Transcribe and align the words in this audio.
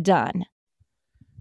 done. 0.00 0.44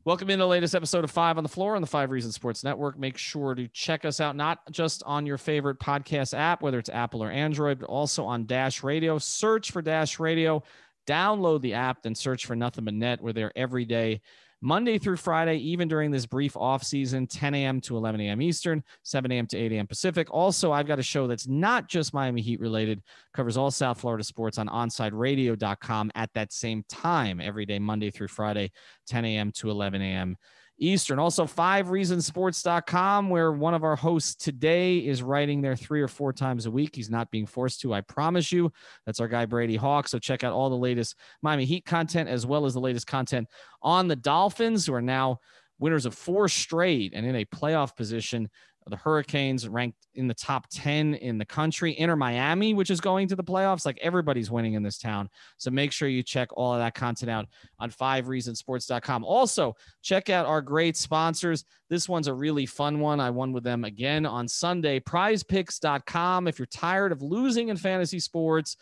Welcome 0.06 0.30
in 0.30 0.38
the 0.38 0.46
latest 0.46 0.76
episode 0.76 1.04
of 1.04 1.10
Five 1.10 1.38
on 1.38 1.44
the 1.44 1.50
Floor 1.50 1.76
on 1.76 1.82
the 1.82 1.88
Five 1.88 2.12
Reasons 2.12 2.36
Sports 2.36 2.64
Network. 2.64 3.00
Make 3.00 3.18
sure 3.18 3.56
to 3.56 3.68
check 3.70 4.06
us 4.06 4.22
out, 4.22 4.36
not 4.36 4.60
just 4.72 5.02
on 5.04 5.26
your 5.26 5.40
favorite 5.40 5.80
podcast 5.80 6.38
app, 6.38 6.62
whether 6.62 6.78
it's 6.78 6.90
Apple 6.90 7.24
or 7.24 7.32
Android, 7.32 7.80
but 7.80 7.90
also 7.90 8.24
on 8.24 8.46
Dash 8.46 8.84
Radio. 8.84 9.18
Search 9.18 9.72
for 9.72 9.82
Dash 9.82 10.20
Radio, 10.20 10.62
download 11.08 11.62
the 11.62 11.74
app, 11.74 12.04
then 12.04 12.14
search 12.14 12.46
for 12.46 12.56
Nothing 12.56 12.86
But 12.86 12.94
Net. 12.94 13.20
We're 13.20 13.34
there 13.34 13.52
every 13.56 13.86
day 13.86 14.22
Monday 14.66 14.98
through 14.98 15.18
Friday, 15.18 15.58
even 15.58 15.88
during 15.88 16.10
this 16.10 16.26
brief 16.26 16.58
off 16.58 16.84
season, 16.84 17.28
10 17.28 17.54
a.m. 17.54 17.80
to 17.80 17.96
11 17.96 18.20
a.m. 18.20 18.42
Eastern, 18.42 18.84
7 19.04 19.32
a.m. 19.32 19.46
to 19.46 19.58
8 19.58 19.74
a.m. 19.74 19.86
Pacific. 19.86 20.28
Also, 20.32 20.72
I've 20.72 20.88
got 20.88 20.98
a 20.98 21.04
show 21.04 21.28
that's 21.28 21.48
not 21.48 21.88
just 21.88 22.16
Miami 22.16 22.42
Heat 22.42 22.60
related, 22.60 23.04
covers 23.32 23.58
all 23.58 23.70
South 23.70 24.00
Florida 24.00 24.24
sports 24.24 24.58
on 24.58 24.68
OnsideRadio.com 24.68 26.12
at 26.16 26.34
that 26.34 26.52
same 26.52 26.84
time 26.90 27.40
every 27.40 27.68
day, 27.68 27.78
Monday 27.78 28.10
through 28.10 28.30
Friday, 28.30 28.72
10 29.06 29.24
a.m. 29.26 29.52
to 29.52 29.70
11 29.70 30.02
a.m. 30.02 30.36
Eastern. 30.78 31.20
Also, 31.20 31.46
five 31.46 31.88
reasonsports.com, 31.88 33.30
where 33.30 33.52
one 33.52 33.74
of 33.74 33.84
our 33.84 33.96
hosts 33.96 34.36
today 34.36 34.98
is 34.98 35.24
writing 35.24 35.62
there 35.62 35.76
three 35.76 36.02
or 36.02 36.08
four 36.08 36.34
times 36.34 36.66
a 36.66 36.72
week. 36.72 36.96
He's 36.96 37.10
not 37.10 37.32
being 37.32 37.46
forced 37.46 37.82
to, 37.82 37.94
I 37.94 38.02
promise 38.02 38.52
you. 38.52 38.72
That's 39.06 39.20
our 39.20 39.28
guy, 39.28 39.46
Brady 39.46 39.76
Hawk. 39.76 40.08
So 40.08 40.20
check 40.20 40.44
out 40.44 40.54
all 40.54 40.70
the 40.70 40.76
latest 40.76 41.16
Miami 41.42 41.66
Heat 41.66 41.86
content 41.86 42.30
as 42.30 42.46
well 42.46 42.66
as 42.66 42.74
the 42.74 42.82
latest 42.82 43.08
content 43.08 43.48
on 43.82 44.08
the 44.08 44.16
Dolphins, 44.16 44.86
who 44.86 44.94
are 44.94 45.02
now 45.02 45.40
winners 45.80 46.06
of 46.06 46.16
four 46.16 46.48
straight 46.48 47.14
and 47.14 47.26
in 47.26 47.36
a 47.36 47.46
playoff 47.46 47.96
position 47.96 48.50
the 48.88 48.96
Hurricanes 48.98 49.68
ranked 49.68 50.08
in 50.14 50.28
the 50.28 50.34
top 50.34 50.68
10 50.70 51.16
in 51.16 51.38
the 51.38 51.46
country. 51.46 51.98
Inter 51.98 52.16
Miami, 52.16 52.74
which 52.74 52.90
is 52.92 53.02
going 53.02 53.28
to 53.28 53.36
the 53.36 53.44
playoffs. 53.44 53.86
Like 53.86 53.98
everybody's 54.02 54.52
winning 54.52 54.74
in 54.74 54.84
this 54.84 54.98
town. 54.98 55.30
So 55.58 55.72
make 55.72 55.92
sure 55.92 56.08
you 56.08 56.22
check 56.22 56.50
all 56.54 56.74
of 56.74 56.80
that 56.80 56.94
content 56.94 57.32
out 57.32 57.48
on 57.80 57.90
5reasonsports.com. 57.90 59.24
Also, 59.24 59.76
check 60.02 60.30
out 60.30 60.46
our 60.46 60.62
great 60.62 60.98
sponsors. 60.98 61.66
This 61.90 62.08
one's 62.08 62.28
a 62.28 62.34
really 62.34 62.66
fun 62.66 63.00
one. 63.00 63.20
I 63.20 63.32
won 63.32 63.54
with 63.54 63.64
them 63.64 63.84
again 63.84 64.26
on 64.26 64.48
Sunday. 64.48 65.00
Prizepicks.com. 65.00 66.48
If 66.48 66.60
you're 66.60 66.66
tired 66.68 67.12
of 67.12 67.22
losing 67.22 67.70
in 67.70 67.78
fantasy 67.78 68.20
sports, 68.20 68.78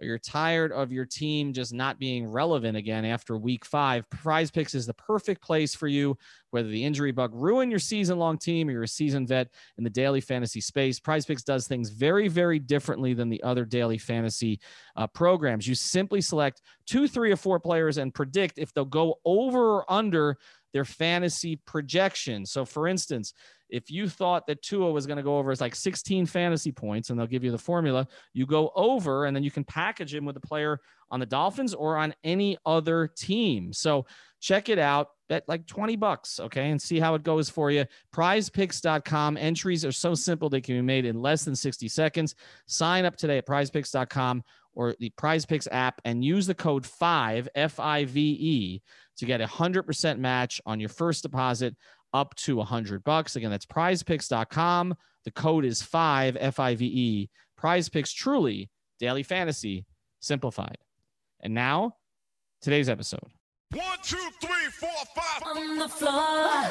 or 0.00 0.06
you're 0.06 0.18
tired 0.18 0.72
of 0.72 0.92
your 0.92 1.04
team 1.04 1.52
just 1.52 1.72
not 1.72 1.98
being 1.98 2.26
relevant 2.26 2.76
again 2.76 3.04
after 3.04 3.36
week 3.36 3.64
five, 3.64 4.08
Prize 4.10 4.50
Picks 4.50 4.74
is 4.74 4.86
the 4.86 4.94
perfect 4.94 5.42
place 5.42 5.74
for 5.74 5.86
you. 5.86 6.16
Whether 6.50 6.68
the 6.68 6.84
injury 6.84 7.12
bug 7.12 7.32
ruined 7.34 7.70
your 7.70 7.80
season 7.80 8.18
long 8.18 8.38
team 8.38 8.68
or 8.68 8.72
you're 8.72 8.82
a 8.84 8.88
seasoned 8.88 9.28
vet 9.28 9.48
in 9.76 9.84
the 9.84 9.90
daily 9.90 10.20
fantasy 10.20 10.60
space, 10.60 11.00
Prize 11.00 11.26
Picks 11.26 11.42
does 11.42 11.66
things 11.66 11.90
very, 11.90 12.28
very 12.28 12.58
differently 12.58 13.14
than 13.14 13.28
the 13.28 13.42
other 13.42 13.64
daily 13.64 13.98
fantasy 13.98 14.60
uh, 14.96 15.06
programs. 15.06 15.66
You 15.66 15.74
simply 15.74 16.20
select 16.20 16.60
two, 16.86 17.08
three, 17.08 17.32
or 17.32 17.36
four 17.36 17.58
players 17.58 17.98
and 17.98 18.14
predict 18.14 18.58
if 18.58 18.72
they'll 18.72 18.84
go 18.84 19.16
over 19.24 19.78
or 19.78 19.92
under 19.92 20.36
their 20.72 20.84
fantasy 20.84 21.56
projection. 21.66 22.44
So, 22.44 22.64
for 22.64 22.88
instance, 22.88 23.32
if 23.74 23.90
you 23.90 24.08
thought 24.08 24.46
that 24.46 24.62
Tua 24.62 24.92
was 24.92 25.04
going 25.04 25.16
to 25.16 25.22
go 25.22 25.36
over 25.36 25.50
as 25.50 25.60
like 25.60 25.74
16 25.74 26.26
fantasy 26.26 26.70
points, 26.70 27.10
and 27.10 27.18
they'll 27.18 27.26
give 27.26 27.42
you 27.42 27.50
the 27.50 27.58
formula, 27.58 28.06
you 28.32 28.46
go 28.46 28.70
over, 28.76 29.24
and 29.24 29.34
then 29.34 29.42
you 29.42 29.50
can 29.50 29.64
package 29.64 30.14
him 30.14 30.24
with 30.24 30.36
a 30.36 30.40
player 30.40 30.80
on 31.10 31.18
the 31.18 31.26
Dolphins 31.26 31.74
or 31.74 31.96
on 31.96 32.14
any 32.22 32.56
other 32.64 33.08
team. 33.08 33.72
So 33.72 34.06
check 34.40 34.68
it 34.68 34.78
out. 34.78 35.08
Bet 35.28 35.42
like 35.48 35.66
20 35.66 35.96
bucks, 35.96 36.38
okay, 36.38 36.70
and 36.70 36.80
see 36.80 37.00
how 37.00 37.14
it 37.14 37.24
goes 37.24 37.50
for 37.50 37.70
you. 37.70 37.84
Prizepicks.com. 38.14 39.36
Entries 39.38 39.84
are 39.84 39.92
so 39.92 40.14
simple, 40.14 40.48
they 40.48 40.60
can 40.60 40.76
be 40.76 40.82
made 40.82 41.04
in 41.04 41.20
less 41.20 41.44
than 41.44 41.56
60 41.56 41.88
seconds. 41.88 42.34
Sign 42.66 43.04
up 43.04 43.16
today 43.16 43.38
at 43.38 43.46
prizepicks.com 43.46 44.44
or 44.74 44.94
the 45.00 45.10
Prize 45.10 45.46
Picks 45.46 45.68
app 45.70 46.00
and 46.04 46.24
use 46.24 46.46
the 46.46 46.54
code 46.54 46.84
5 46.84 47.48
F 47.54 47.80
I 47.80 48.04
V 48.04 48.20
E 48.20 48.82
to 49.16 49.24
get 49.24 49.40
a 49.40 49.46
100% 49.46 50.18
match 50.18 50.60
on 50.66 50.80
your 50.80 50.88
first 50.88 51.22
deposit 51.22 51.76
up 52.14 52.34
to 52.36 52.56
100 52.56 53.04
bucks. 53.04 53.36
Again, 53.36 53.50
that's 53.50 53.66
prizepicks.com. 53.66 54.94
The 55.24 55.30
code 55.32 55.64
is 55.64 55.82
5 55.82 56.36
F 56.40 56.60
I 56.60 56.74
V 56.76 56.86
E. 56.86 57.30
Prize 57.56 57.88
Picks 57.88 58.12
truly 58.12 58.70
daily 58.98 59.22
fantasy 59.22 59.84
simplified. 60.20 60.78
And 61.40 61.52
now, 61.52 61.96
today's 62.62 62.88
episode. 62.88 63.32
One, 63.72 63.98
two, 64.02 64.16
three, 64.40 64.70
four, 64.78 64.90
five. 65.14 65.42
On 65.56 65.78
the 65.78 65.88
floor. 65.88 66.70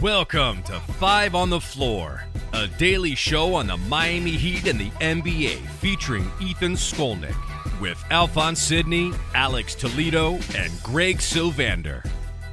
Welcome 0.00 0.62
to 0.64 0.78
Five 0.98 1.34
on 1.34 1.50
the 1.50 1.60
Floor, 1.60 2.22
a 2.52 2.68
daily 2.68 3.14
show 3.16 3.54
on 3.54 3.66
the 3.66 3.76
Miami 3.76 4.32
Heat 4.32 4.66
and 4.68 4.78
the 4.78 4.90
NBA 5.00 5.58
featuring 5.80 6.30
Ethan 6.40 6.74
Skolnick 6.74 7.34
with 7.80 8.04
Alphonse 8.10 8.60
Sidney, 8.60 9.12
Alex 9.34 9.74
Toledo, 9.74 10.34
and 10.54 10.70
Greg 10.82 11.18
Sylvander 11.18 12.08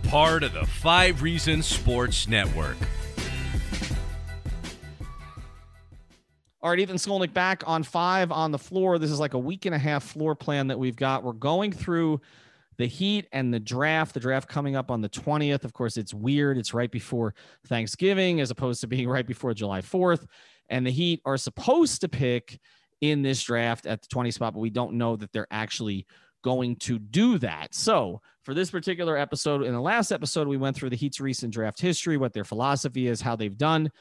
part 0.07 0.43
of 0.43 0.53
the 0.53 0.65
Five 0.65 1.21
Reasons 1.21 1.65
Sports 1.65 2.27
Network. 2.27 2.77
All 6.61 6.69
right, 6.69 6.79
Ethan 6.79 6.97
Skolnick 6.97 7.33
back 7.33 7.63
on 7.67 7.83
five 7.83 8.31
on 8.31 8.51
the 8.51 8.57
floor. 8.57 8.97
This 8.97 9.11
is 9.11 9.19
like 9.19 9.33
a 9.33 9.39
week 9.39 9.65
and 9.65 9.75
a 9.75 9.77
half 9.77 10.03
floor 10.03 10.35
plan 10.35 10.67
that 10.67 10.79
we've 10.79 10.95
got. 10.95 11.23
We're 11.23 11.33
going 11.33 11.71
through 11.71 12.21
the 12.77 12.87
Heat 12.87 13.27
and 13.31 13.53
the 13.53 13.59
draft. 13.59 14.13
The 14.13 14.19
draft 14.19 14.49
coming 14.49 14.75
up 14.75 14.89
on 14.91 15.01
the 15.01 15.09
20th. 15.09 15.63
Of 15.63 15.73
course, 15.73 15.97
it's 15.97 16.13
weird. 16.13 16.57
It's 16.57 16.73
right 16.73 16.91
before 16.91 17.35
Thanksgiving 17.67 18.41
as 18.41 18.51
opposed 18.51 18.81
to 18.81 18.87
being 18.87 19.07
right 19.09 19.27
before 19.27 19.53
July 19.53 19.81
4th. 19.81 20.25
And 20.69 20.85
the 20.85 20.91
Heat 20.91 21.21
are 21.25 21.37
supposed 21.37 22.01
to 22.01 22.09
pick 22.09 22.59
in 23.01 23.21
this 23.21 23.43
draft 23.43 23.85
at 23.85 24.01
the 24.01 24.07
20 24.07 24.31
spot, 24.31 24.53
but 24.53 24.59
we 24.59 24.69
don't 24.69 24.93
know 24.93 25.15
that 25.15 25.31
they're 25.31 25.47
actually 25.51 26.07
going 26.43 26.75
to 26.77 26.99
do 26.99 27.37
that. 27.39 27.73
So, 27.73 28.21
for 28.45 28.53
this 28.53 28.69
particular 28.69 29.17
episode, 29.17 29.63
in 29.63 29.73
the 29.73 29.81
last 29.81 30.11
episode, 30.11 30.47
we 30.47 30.55
went 30.55 30.75
through 30.75 30.91
the 30.91 30.95
Heat's 30.95 31.19
recent 31.19 31.51
draft 31.51 31.81
history, 31.81 32.15
what 32.15 32.31
their 32.31 32.43
philosophy 32.43 33.07
is, 33.07 33.19
how 33.19 33.35
they've 33.35 33.57
done. 33.57 33.91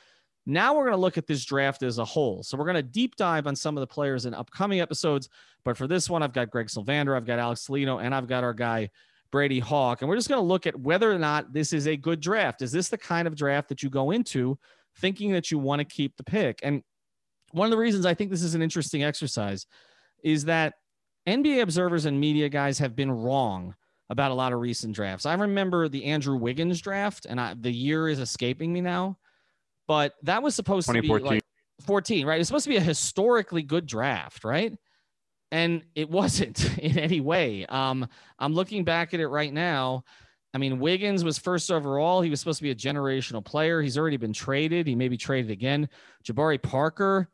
Now 0.45 0.75
we're 0.75 0.85
going 0.85 0.93
to 0.93 1.01
look 1.01 1.17
at 1.17 1.27
this 1.27 1.47
draft 1.47 1.83
as 1.83 1.97
a 1.97 2.05
whole. 2.05 2.43
So, 2.43 2.59
we're 2.59 2.67
going 2.67 2.75
to 2.77 2.83
deep 2.83 3.17
dive 3.17 3.47
on 3.47 3.57
some 3.57 3.75
of 3.79 3.81
the 3.81 3.87
players 3.87 4.27
in 4.27 4.35
upcoming 4.35 4.81
episodes. 4.81 5.31
But 5.65 5.79
for 5.79 5.87
this 5.87 6.11
one, 6.11 6.23
I've 6.23 6.35
got 6.35 6.51
Greg 6.51 6.67
Sylvander, 6.67 7.17
I've 7.17 7.25
got 7.25 7.39
Alex 7.39 7.65
Toledo, 7.65 7.99
and 7.99 8.15
I've 8.15 8.29
got 8.29 8.45
our 8.45 8.53
guy, 8.53 8.91
Brady 9.33 9.61
Hawk. 9.61 10.03
And 10.03 10.11
we're 10.11 10.17
just 10.17 10.29
going 10.29 10.43
to 10.43 10.47
look 10.47 10.67
at 10.67 10.79
whether 10.79 11.11
or 11.11 11.19
not 11.19 11.55
this 11.55 11.73
is 11.73 11.89
a 11.89 11.97
good 11.97 12.21
draft. 12.21 12.61
Is 12.61 12.71
this 12.71 12.91
the 12.91 12.99
kind 12.99 13.27
of 13.27 13.35
draft 13.35 13.71
that 13.71 13.83
you 13.83 13.89
go 13.89 14.11
into 14.11 14.59
thinking 14.99 15.33
that 15.33 15.51
you 15.51 15.59
want 15.59 15.81
to 15.81 15.87
keep 15.87 16.19
the 16.19 16.25
pick? 16.25 16.61
And 16.63 16.83
one 17.53 17.65
of 17.65 17.71
the 17.71 17.79
reasons 17.79 18.05
I 18.05 18.13
think 18.13 18.31
this 18.31 18.43
is 18.43 18.55
an 18.55 18.61
interesting 18.61 19.03
exercise 19.03 19.67
is 20.23 20.45
that 20.45 20.75
NBA 21.27 21.63
observers 21.63 22.05
and 22.05 22.21
media 22.21 22.51
guys 22.51 22.79
have 22.81 22.95
been 22.95 23.11
wrong 23.11 23.75
about 24.11 24.31
a 24.31 24.35
lot 24.35 24.53
of 24.53 24.61
recent 24.61 24.95
drafts. 24.95 25.27
I 25.27 25.35
remember 25.35 25.89
the 25.89 26.05
Andrew 26.05 26.37
Wiggins 26.37 26.81
draft, 26.81 27.27
and 27.27 27.41
I, 27.41 27.55
the 27.59 27.73
year 27.73 28.09
is 28.09 28.21
escaping 28.21 28.73
me 28.73 28.81
now, 28.81 29.19
but 29.89 30.15
that 30.23 30.43
was 30.43 30.55
supposed 30.55 30.89
to 30.89 31.01
be 31.01 31.09
like 31.09 31.43
14, 31.83 32.27
right? 32.27 32.41
It's 32.41 32.49
supposed 32.49 32.65
to 32.65 32.71
be 32.71 32.77
a 32.77 32.83
historically 32.83 33.63
good 33.63 33.87
draft, 33.87 34.45
right? 34.45 34.77
And 35.51 35.85
it 35.95 36.11
wasn't 36.11 36.79
in 36.79 36.99
any 36.99 37.21
way. 37.21 37.67
Um, 37.67 38.07
I'm 38.39 38.55
looking 38.55 38.85
back 38.85 39.15
at 39.15 39.21
it 39.21 39.29
right 39.29 39.53
now. 39.53 40.05
I 40.53 40.59
mean, 40.59 40.79
Wiggins 40.79 41.25
was 41.25 41.37
first 41.37 41.71
overall. 41.73 42.21
He 42.21 42.31
was 42.31 42.39
supposed 42.39 42.59
to 42.59 42.63
be 42.63 42.71
a 42.71 42.77
generational 42.77 43.45
player. 43.45 43.83
He's 43.83 43.99
already 43.99 44.19
been 44.19 44.33
traded. 44.33 44.87
He 44.87 44.95
may 44.95 45.09
be 45.09 45.17
traded 45.17 45.51
again. 45.51 45.89
Jabari 46.25 46.63
Parker 46.63 47.29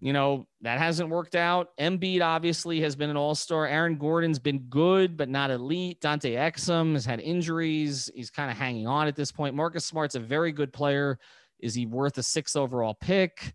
you 0.00 0.12
know, 0.12 0.46
that 0.62 0.78
hasn't 0.78 1.10
worked 1.10 1.34
out. 1.34 1.68
Embiid 1.78 2.22
obviously 2.22 2.80
has 2.80 2.96
been 2.96 3.10
an 3.10 3.16
all 3.16 3.34
star. 3.34 3.66
Aaron 3.66 3.96
Gordon's 3.96 4.38
been 4.38 4.60
good, 4.70 5.16
but 5.16 5.28
not 5.28 5.50
elite. 5.50 6.00
Dante 6.00 6.34
Exum 6.34 6.94
has 6.94 7.04
had 7.04 7.20
injuries. 7.20 8.10
He's 8.14 8.30
kind 8.30 8.50
of 8.50 8.56
hanging 8.56 8.86
on 8.86 9.06
at 9.06 9.16
this 9.16 9.30
point. 9.30 9.54
Marcus 9.54 9.84
Smart's 9.84 10.14
a 10.14 10.20
very 10.20 10.52
good 10.52 10.72
player. 10.72 11.18
Is 11.58 11.74
he 11.74 11.84
worth 11.84 12.16
a 12.16 12.22
sixth 12.22 12.56
overall 12.56 12.94
pick? 12.94 13.54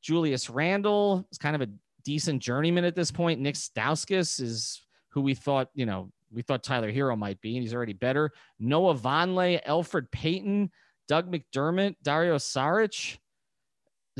Julius 0.00 0.48
Randle 0.48 1.26
is 1.30 1.38
kind 1.38 1.54
of 1.54 1.62
a 1.62 1.70
decent 2.04 2.42
journeyman 2.42 2.84
at 2.84 2.96
this 2.96 3.10
point. 3.10 3.40
Nick 3.40 3.54
Stauskas 3.54 4.40
is 4.40 4.82
who 5.10 5.20
we 5.20 5.34
thought, 5.34 5.68
you 5.74 5.86
know, 5.86 6.10
we 6.32 6.40
thought 6.40 6.62
Tyler 6.62 6.90
Herro 6.90 7.16
might 7.16 7.40
be, 7.42 7.56
and 7.56 7.62
he's 7.62 7.74
already 7.74 7.92
better. 7.92 8.30
Noah 8.58 8.94
Vonleh, 8.94 9.62
Elfrid 9.66 10.10
Payton, 10.10 10.70
Doug 11.06 11.30
McDermott, 11.30 11.96
Dario 12.02 12.36
Saric. 12.36 13.18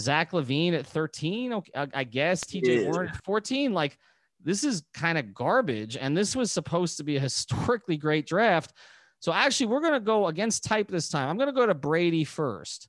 Zach 0.01 0.33
LaVine 0.33 0.75
at 0.75 0.87
13, 0.87 1.53
okay, 1.55 1.87
I 1.93 2.05
guess 2.05 2.45
TJ 2.45 2.91
Warren 2.91 3.09
at 3.09 3.25
14. 3.25 3.73
Like, 3.73 3.99
this 4.43 4.65
is 4.65 4.83
kind 4.95 5.19
of 5.19 5.35
garbage. 5.35 5.97
And 5.97 6.17
this 6.17 6.35
was 6.35 6.51
supposed 6.51 6.97
to 6.97 7.05
be 7.05 7.17
a 7.17 7.21
historically 7.21 7.97
great 7.97 8.27
draft. 8.27 8.73
So, 9.21 9.33
actually, 9.33 9.67
we're 9.67 9.81
going 9.81 9.93
to 9.93 10.01
go 10.01 10.27
against 10.27 10.65
type 10.65 10.89
this 10.89 11.09
time. 11.09 11.29
I'm 11.29 11.37
going 11.37 11.49
to 11.49 11.55
go 11.55 11.67
to 11.67 11.75
Brady 11.75 12.25
first. 12.25 12.89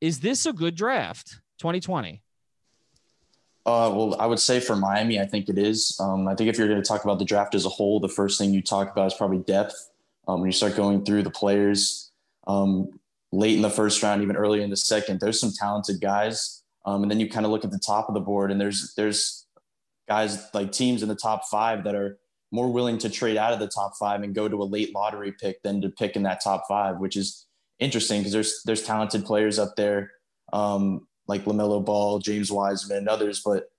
Is 0.00 0.20
this 0.20 0.46
a 0.46 0.52
good 0.52 0.74
draft 0.74 1.40
2020? 1.58 2.22
Uh, 3.66 3.92
well, 3.94 4.16
I 4.18 4.26
would 4.26 4.40
say 4.40 4.58
for 4.58 4.74
Miami, 4.74 5.20
I 5.20 5.26
think 5.26 5.48
it 5.48 5.58
is. 5.58 5.96
Um, 6.00 6.26
I 6.26 6.34
think 6.34 6.48
if 6.48 6.56
you're 6.56 6.66
going 6.66 6.82
to 6.82 6.88
talk 6.88 7.04
about 7.04 7.18
the 7.18 7.24
draft 7.24 7.54
as 7.54 7.66
a 7.66 7.68
whole, 7.68 8.00
the 8.00 8.08
first 8.08 8.38
thing 8.38 8.54
you 8.54 8.62
talk 8.62 8.90
about 8.90 9.08
is 9.08 9.14
probably 9.14 9.38
depth. 9.38 9.90
Um, 10.26 10.40
when 10.40 10.48
you 10.48 10.52
start 10.52 10.76
going 10.76 11.04
through 11.04 11.22
the 11.22 11.30
players, 11.30 12.10
um, 12.46 12.99
late 13.32 13.56
in 13.56 13.62
the 13.62 13.70
first 13.70 14.02
round, 14.02 14.22
even 14.22 14.36
early 14.36 14.62
in 14.62 14.70
the 14.70 14.76
second. 14.76 15.20
There's 15.20 15.40
some 15.40 15.52
talented 15.58 16.00
guys, 16.00 16.62
um, 16.84 17.02
and 17.02 17.10
then 17.10 17.20
you 17.20 17.28
kind 17.28 17.46
of 17.46 17.52
look 17.52 17.64
at 17.64 17.70
the 17.70 17.78
top 17.78 18.08
of 18.08 18.14
the 18.14 18.20
board, 18.20 18.50
and 18.50 18.60
there's 18.60 18.94
there's 18.96 19.46
guys 20.08 20.48
like 20.54 20.72
teams 20.72 21.02
in 21.02 21.08
the 21.08 21.14
top 21.14 21.44
five 21.50 21.84
that 21.84 21.94
are 21.94 22.18
more 22.52 22.72
willing 22.72 22.98
to 22.98 23.08
trade 23.08 23.36
out 23.36 23.52
of 23.52 23.60
the 23.60 23.68
top 23.68 23.92
five 23.98 24.22
and 24.22 24.34
go 24.34 24.48
to 24.48 24.60
a 24.60 24.64
late 24.64 24.92
lottery 24.92 25.32
pick 25.40 25.62
than 25.62 25.80
to 25.80 25.88
pick 25.88 26.16
in 26.16 26.24
that 26.24 26.42
top 26.42 26.64
five, 26.68 26.98
which 26.98 27.16
is 27.16 27.46
interesting 27.78 28.20
because 28.20 28.32
there's 28.32 28.62
there's 28.64 28.82
talented 28.82 29.24
players 29.24 29.58
up 29.58 29.76
there 29.76 30.10
um, 30.52 31.06
like 31.28 31.44
Lamelo 31.44 31.84
Ball, 31.84 32.18
James 32.18 32.50
Wiseman, 32.50 32.98
and 32.98 33.08
others, 33.08 33.40
but 33.44 33.70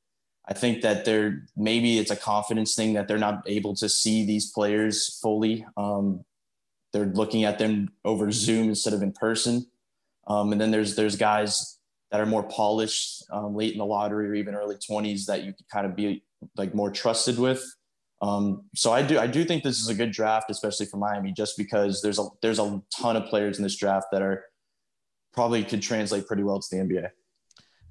I 0.48 0.54
think 0.54 0.82
that 0.82 1.06
they're 1.06 1.44
maybe 1.56 2.00
it's 2.00 2.12
a 2.12 2.16
confidence 2.16 2.76
thing 2.76 2.94
that 2.94 3.08
they're 3.08 3.18
not 3.18 3.44
able 3.46 3.76
to 3.76 3.88
see 3.88 4.26
these 4.26 4.52
players 4.52 5.20
fully. 5.22 5.66
Um, 5.78 6.24
they're 6.94 7.06
looking 7.06 7.44
at 7.44 7.58
them 7.58 7.90
over 8.06 8.32
Zoom 8.32 8.70
instead 8.70 8.94
of 8.94 9.02
in 9.02 9.12
person. 9.12 9.66
Um, 10.28 10.52
and 10.52 10.62
then 10.62 10.72
there's 10.72 10.96
there's 10.96 11.16
guys 11.16 11.80
that 12.12 12.20
are 12.20 12.26
more 12.26 12.44
polished 12.44 13.24
um, 13.32 13.56
late 13.56 13.72
in 13.72 13.80
the 13.80 13.86
lottery 13.86 14.28
or 14.28 14.36
even 14.36 14.54
early 14.54 14.76
20s 14.76 15.26
that 15.26 15.44
you 15.44 15.54
can 15.54 15.66
kind 15.72 15.86
of 15.86 15.96
be 15.96 16.24
like 16.58 16.76
more 16.76 16.92
trusted 16.92 17.40
with. 17.40 17.64
Um, 18.22 18.66
so 18.76 18.92
I 18.92 19.02
do 19.02 19.18
I 19.18 19.28
do 19.28 19.44
think 19.44 19.64
this 19.64 19.80
is 19.80 19.90
a 19.90 19.96
good 19.96 20.12
draft, 20.12 20.52
especially 20.52 20.86
for 20.86 20.98
Miami, 20.98 21.32
just 21.32 21.58
because 21.58 22.02
there's 22.02 22.20
a 22.20 22.28
there's 22.42 22.60
a 22.60 22.82
ton 22.96 23.16
of 23.16 23.26
players 23.26 23.58
in 23.58 23.64
this 23.64 23.76
draft 23.76 24.08
that 24.12 24.22
are 24.22 24.46
probably 25.34 25.64
could 25.64 25.82
translate 25.82 26.28
pretty 26.28 26.44
well 26.44 26.60
to 26.60 26.68
the 26.70 26.84
NBA. 26.84 27.10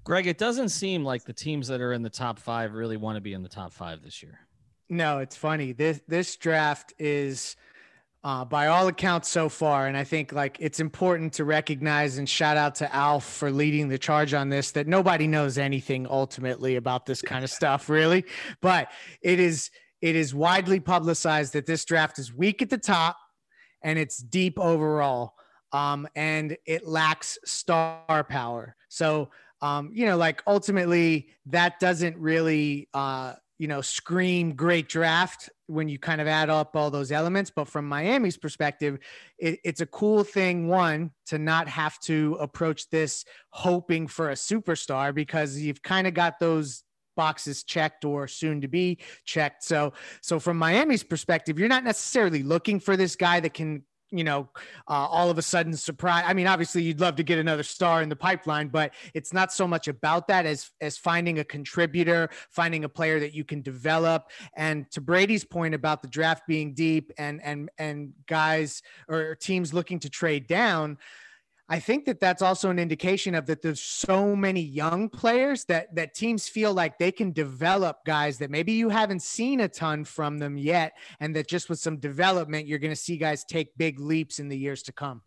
Greg, 0.04 0.26
it 0.26 0.38
doesn't 0.38 0.68
seem 0.68 1.04
like 1.04 1.24
the 1.24 1.32
teams 1.32 1.68
that 1.68 1.80
are 1.80 1.92
in 1.92 2.02
the 2.02 2.10
top 2.10 2.38
five 2.38 2.74
really 2.74 2.96
want 2.96 3.16
to 3.16 3.20
be 3.20 3.32
in 3.32 3.42
the 3.42 3.48
top 3.48 3.72
five 3.72 4.02
this 4.02 4.22
year. 4.22 4.38
No, 4.88 5.18
it's 5.18 5.36
funny. 5.36 5.72
This 5.72 6.00
this 6.06 6.36
draft 6.36 6.92
is 6.98 7.56
uh, 8.22 8.44
by 8.44 8.66
all 8.66 8.86
accounts 8.88 9.28
so 9.28 9.48
far. 9.48 9.86
And 9.86 9.96
I 9.96 10.04
think 10.04 10.32
like 10.32 10.56
it's 10.60 10.80
important 10.80 11.32
to 11.34 11.44
recognize 11.44 12.18
and 12.18 12.28
shout 12.28 12.56
out 12.56 12.74
to 12.76 12.94
Alf 12.94 13.24
for 13.24 13.50
leading 13.50 13.88
the 13.88 13.98
charge 13.98 14.34
on 14.34 14.50
this 14.50 14.72
that 14.72 14.86
nobody 14.86 15.26
knows 15.26 15.56
anything 15.56 16.06
ultimately 16.08 16.76
about 16.76 17.06
this 17.06 17.22
kind 17.22 17.44
of 17.44 17.50
stuff, 17.50 17.88
really. 17.88 18.24
But 18.60 18.90
it 19.22 19.40
is 19.40 19.70
it 20.02 20.16
is 20.16 20.34
widely 20.34 20.80
publicized 20.80 21.52
that 21.54 21.66
this 21.66 21.84
draft 21.84 22.18
is 22.18 22.32
weak 22.32 22.62
at 22.62 22.70
the 22.70 22.78
top 22.78 23.16
and 23.82 23.98
it's 23.98 24.18
deep 24.18 24.58
overall. 24.58 25.34
Um, 25.72 26.08
and 26.16 26.56
it 26.66 26.86
lacks 26.86 27.38
star 27.44 28.24
power. 28.28 28.76
So 28.88 29.30
um, 29.62 29.90
you 29.94 30.06
know, 30.06 30.16
like 30.16 30.42
ultimately 30.46 31.28
that 31.46 31.80
doesn't 31.80 32.16
really 32.18 32.88
uh, 32.92 33.34
you 33.60 33.68
know, 33.68 33.82
scream 33.82 34.54
great 34.54 34.88
draft 34.88 35.50
when 35.70 35.88
you 35.88 35.98
kind 35.98 36.20
of 36.20 36.26
add 36.26 36.50
up 36.50 36.74
all 36.74 36.90
those 36.90 37.12
elements. 37.12 37.50
But 37.54 37.68
from 37.68 37.88
Miami's 37.88 38.36
perspective, 38.36 38.98
it, 39.38 39.60
it's 39.64 39.80
a 39.80 39.86
cool 39.86 40.24
thing, 40.24 40.68
one, 40.68 41.12
to 41.26 41.38
not 41.38 41.68
have 41.68 41.98
to 42.00 42.36
approach 42.40 42.90
this 42.90 43.24
hoping 43.50 44.06
for 44.06 44.30
a 44.30 44.34
superstar 44.34 45.14
because 45.14 45.58
you've 45.58 45.82
kind 45.82 46.06
of 46.06 46.14
got 46.14 46.38
those 46.40 46.82
boxes 47.16 47.62
checked 47.64 48.04
or 48.04 48.26
soon 48.26 48.60
to 48.60 48.68
be 48.68 48.98
checked. 49.24 49.64
So, 49.64 49.92
so 50.22 50.40
from 50.40 50.56
Miami's 50.56 51.02
perspective, 51.02 51.58
you're 51.58 51.68
not 51.68 51.84
necessarily 51.84 52.42
looking 52.42 52.80
for 52.80 52.96
this 52.96 53.16
guy 53.16 53.40
that 53.40 53.54
can 53.54 53.84
you 54.10 54.24
know, 54.24 54.48
uh, 54.88 54.92
all 54.92 55.30
of 55.30 55.38
a 55.38 55.42
sudden 55.42 55.74
surprise. 55.74 56.24
I 56.26 56.34
mean, 56.34 56.46
obviously 56.46 56.82
you'd 56.82 57.00
love 57.00 57.16
to 57.16 57.22
get 57.22 57.38
another 57.38 57.62
star 57.62 58.02
in 58.02 58.08
the 58.08 58.16
pipeline, 58.16 58.68
but 58.68 58.92
it's 59.14 59.32
not 59.32 59.52
so 59.52 59.66
much 59.66 59.88
about 59.88 60.28
that 60.28 60.46
as 60.46 60.70
as 60.80 60.96
finding 60.96 61.38
a 61.38 61.44
contributor, 61.44 62.30
finding 62.50 62.84
a 62.84 62.88
player 62.88 63.20
that 63.20 63.34
you 63.34 63.44
can 63.44 63.62
develop. 63.62 64.30
And 64.56 64.90
to 64.92 65.00
Brady's 65.00 65.44
point 65.44 65.74
about 65.74 66.02
the 66.02 66.08
draft 66.08 66.46
being 66.46 66.74
deep 66.74 67.12
and 67.18 67.40
and 67.42 67.70
and 67.78 68.12
guys 68.26 68.82
or 69.08 69.34
teams 69.36 69.72
looking 69.72 69.98
to 70.00 70.10
trade 70.10 70.46
down, 70.46 70.98
I 71.72 71.78
think 71.78 72.04
that 72.06 72.18
that's 72.18 72.42
also 72.42 72.68
an 72.68 72.80
indication 72.80 73.36
of 73.36 73.46
that 73.46 73.62
there's 73.62 73.80
so 73.80 74.34
many 74.34 74.60
young 74.60 75.08
players 75.08 75.64
that 75.66 75.94
that 75.94 76.14
teams 76.14 76.48
feel 76.48 76.74
like 76.74 76.98
they 76.98 77.12
can 77.12 77.30
develop 77.30 78.04
guys 78.04 78.38
that 78.38 78.50
maybe 78.50 78.72
you 78.72 78.88
haven't 78.88 79.22
seen 79.22 79.60
a 79.60 79.68
ton 79.68 80.04
from 80.04 80.38
them 80.38 80.58
yet, 80.58 80.94
and 81.20 81.34
that 81.36 81.48
just 81.48 81.68
with 81.70 81.78
some 81.78 81.98
development, 81.98 82.66
you're 82.66 82.80
going 82.80 82.90
to 82.92 82.96
see 82.96 83.16
guys 83.16 83.44
take 83.44 83.76
big 83.78 84.00
leaps 84.00 84.40
in 84.40 84.48
the 84.48 84.58
years 84.58 84.82
to 84.82 84.92
come. 84.92 85.22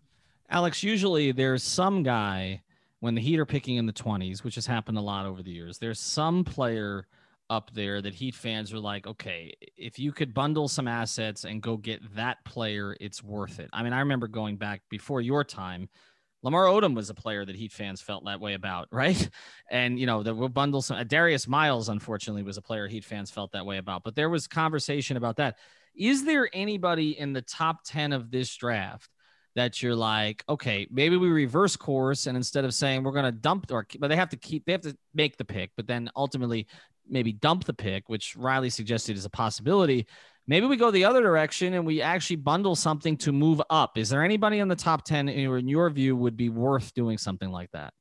Alex, 0.49 0.83
usually 0.83 1.31
there's 1.31 1.63
some 1.63 2.03
guy 2.03 2.61
when 2.99 3.15
the 3.15 3.21
Heat 3.21 3.39
are 3.39 3.45
picking 3.45 3.77
in 3.77 3.85
the 3.85 3.93
20s, 3.93 4.43
which 4.43 4.55
has 4.55 4.65
happened 4.65 4.97
a 4.97 5.01
lot 5.01 5.25
over 5.25 5.41
the 5.41 5.51
years. 5.51 5.77
There's 5.77 5.99
some 5.99 6.43
player 6.43 7.07
up 7.49 7.71
there 7.73 8.01
that 8.01 8.13
Heat 8.13 8.35
fans 8.35 8.73
are 8.73 8.79
like, 8.79 9.07
okay, 9.07 9.53
if 9.77 9.97
you 9.97 10.11
could 10.11 10.33
bundle 10.33 10.67
some 10.67 10.89
assets 10.89 11.45
and 11.45 11.61
go 11.61 11.77
get 11.77 12.01
that 12.15 12.43
player, 12.43 12.97
it's 12.99 13.23
worth 13.23 13.59
it. 13.59 13.69
I 13.71 13.81
mean, 13.81 13.93
I 13.93 13.99
remember 13.99 14.27
going 14.27 14.57
back 14.57 14.81
before 14.89 15.21
your 15.21 15.45
time 15.45 15.87
Lamar 16.43 16.65
Odom 16.65 16.95
was 16.95 17.09
a 17.09 17.13
player 17.13 17.43
that 17.45 17.55
Heat 17.55 17.71
fans 17.71 18.01
felt 18.01 18.25
that 18.25 18.39
way 18.39 18.53
about, 18.53 18.87
right? 18.91 19.29
And 19.71 19.99
you 19.99 20.05
know, 20.05 20.23
the 20.23 20.35
will 20.35 20.49
bundle 20.49 20.81
some. 20.81 20.97
Uh, 20.97 21.03
Darius 21.03 21.47
Miles, 21.47 21.89
unfortunately, 21.89 22.43
was 22.43 22.57
a 22.57 22.61
player 22.61 22.87
Heat 22.87 23.05
fans 23.05 23.31
felt 23.31 23.53
that 23.53 23.65
way 23.65 23.77
about. 23.77 24.03
But 24.03 24.15
there 24.15 24.29
was 24.29 24.47
conversation 24.47 25.17
about 25.17 25.37
that. 25.37 25.57
Is 25.95 26.25
there 26.25 26.49
anybody 26.53 27.17
in 27.17 27.33
the 27.33 27.41
top 27.41 27.83
ten 27.83 28.13
of 28.13 28.29
this 28.29 28.55
draft 28.55 29.09
that 29.55 29.81
you're 29.81 29.95
like, 29.95 30.43
okay, 30.49 30.87
maybe 30.89 31.15
we 31.15 31.29
reverse 31.29 31.75
course 31.75 32.25
and 32.25 32.35
instead 32.35 32.65
of 32.65 32.73
saying 32.73 33.03
we're 33.03 33.11
going 33.11 33.25
to 33.25 33.31
dump 33.31 33.67
or, 33.71 33.85
but 33.99 34.07
they 34.07 34.15
have 34.15 34.29
to 34.29 34.37
keep, 34.37 34.65
they 34.65 34.71
have 34.71 34.81
to 34.81 34.97
make 35.13 35.37
the 35.37 35.45
pick, 35.45 35.71
but 35.75 35.85
then 35.85 36.09
ultimately 36.15 36.65
maybe 37.07 37.33
dump 37.33 37.65
the 37.65 37.73
pick, 37.73 38.09
which 38.09 38.35
Riley 38.35 38.69
suggested 38.69 39.15
is 39.15 39.25
a 39.25 39.29
possibility. 39.29 40.07
Maybe 40.45 40.65
we 40.65 40.75
go 40.75 40.91
the 40.91 41.05
other 41.05 41.21
direction 41.21 41.73
and 41.73 41.85
we 41.85 42.01
actually 42.01 42.35
bundle 42.35 42.75
something 42.75 43.15
to 43.17 43.31
move 43.31 43.61
up. 43.69 43.97
Is 43.97 44.09
there 44.09 44.23
anybody 44.23 44.59
in 44.59 44.67
the 44.67 44.75
top 44.75 45.05
10 45.05 45.29
in 45.29 45.67
your 45.67 45.89
view 45.89 46.15
would 46.17 46.35
be 46.35 46.49
worth 46.49 46.93
doing 46.93 47.17
something 47.17 47.49
like 47.49 47.71
that? 47.71 47.93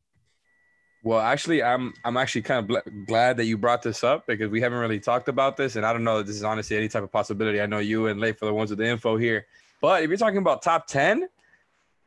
Well, 1.05 1.19
actually, 1.19 1.65
I'm 1.65 1.93
I'm 2.05 2.17
actually 2.17 2.43
kind 2.43 2.61
of 2.61 2.69
bl- 2.69 2.91
glad 3.07 3.37
that 3.39 3.47
you 3.47 3.59
brought 3.59 3.83
this 3.83 4.05
up 4.05 4.25
because 4.27 4.51
we 4.51 4.61
haven't 4.61 4.79
really 4.79 5.01
talked 5.01 5.29
about 5.29 5.57
this, 5.57 5.75
and 5.75 5.85
I 5.85 5.93
don't 5.93 6.05
know 6.05 6.19
that 6.19 6.29
this 6.29 6.37
is 6.37 6.45
honestly 6.45 6.77
any 6.77 6.87
type 6.89 7.03
of 7.03 7.11
possibility. 7.11 7.61
I 7.61 7.67
know 7.67 7.81
you 7.81 8.07
and 8.07 8.21
Leif 8.21 8.39
for 8.39 8.47
the 8.47 8.55
ones 8.55 8.71
with 8.71 8.79
the 8.79 8.87
info 8.87 9.17
here, 9.17 9.47
but 9.81 10.05
if 10.05 10.09
you're 10.09 10.17
talking 10.17 10.39
about 10.39 10.63
top 10.63 10.87
ten, 10.87 11.29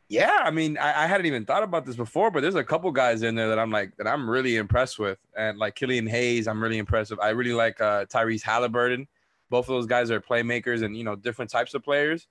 yeah, 0.07 0.39
I 0.43 0.49
mean, 0.49 0.77
I, 0.77 1.03
I, 1.03 1.07
hadn't 1.07 1.25
even 1.25 1.45
thought 1.45 1.63
about 1.63 1.85
this 1.85 1.97
before, 1.97 2.31
but 2.31 2.41
there's 2.41 2.55
a 2.55 2.63
couple 2.63 2.89
guys 2.91 3.21
in 3.23 3.35
there 3.35 3.49
that 3.49 3.59
I'm 3.59 3.69
like 3.69 3.97
that 3.97 4.07
I'm 4.07 4.29
really 4.29 4.55
impressed 4.55 4.97
with, 4.97 5.17
and 5.37 5.57
like 5.57 5.75
Killian 5.75 6.07
Hayes, 6.07 6.47
I'm 6.47 6.63
really 6.63 6.77
impressed 6.77 7.11
with. 7.11 7.19
I 7.19 7.29
really 7.29 7.53
like 7.53 7.81
uh, 7.81 8.05
Tyrese 8.05 8.43
Halliburton. 8.43 9.07
Both 9.49 9.69
of 9.69 9.75
those 9.75 9.85
guys 9.85 10.11
are 10.11 10.21
playmakers 10.21 10.83
and 10.83 10.95
you 10.97 11.03
know 11.03 11.15
different 11.15 11.51
types 11.51 11.73
of 11.73 11.83
players. 11.83 12.27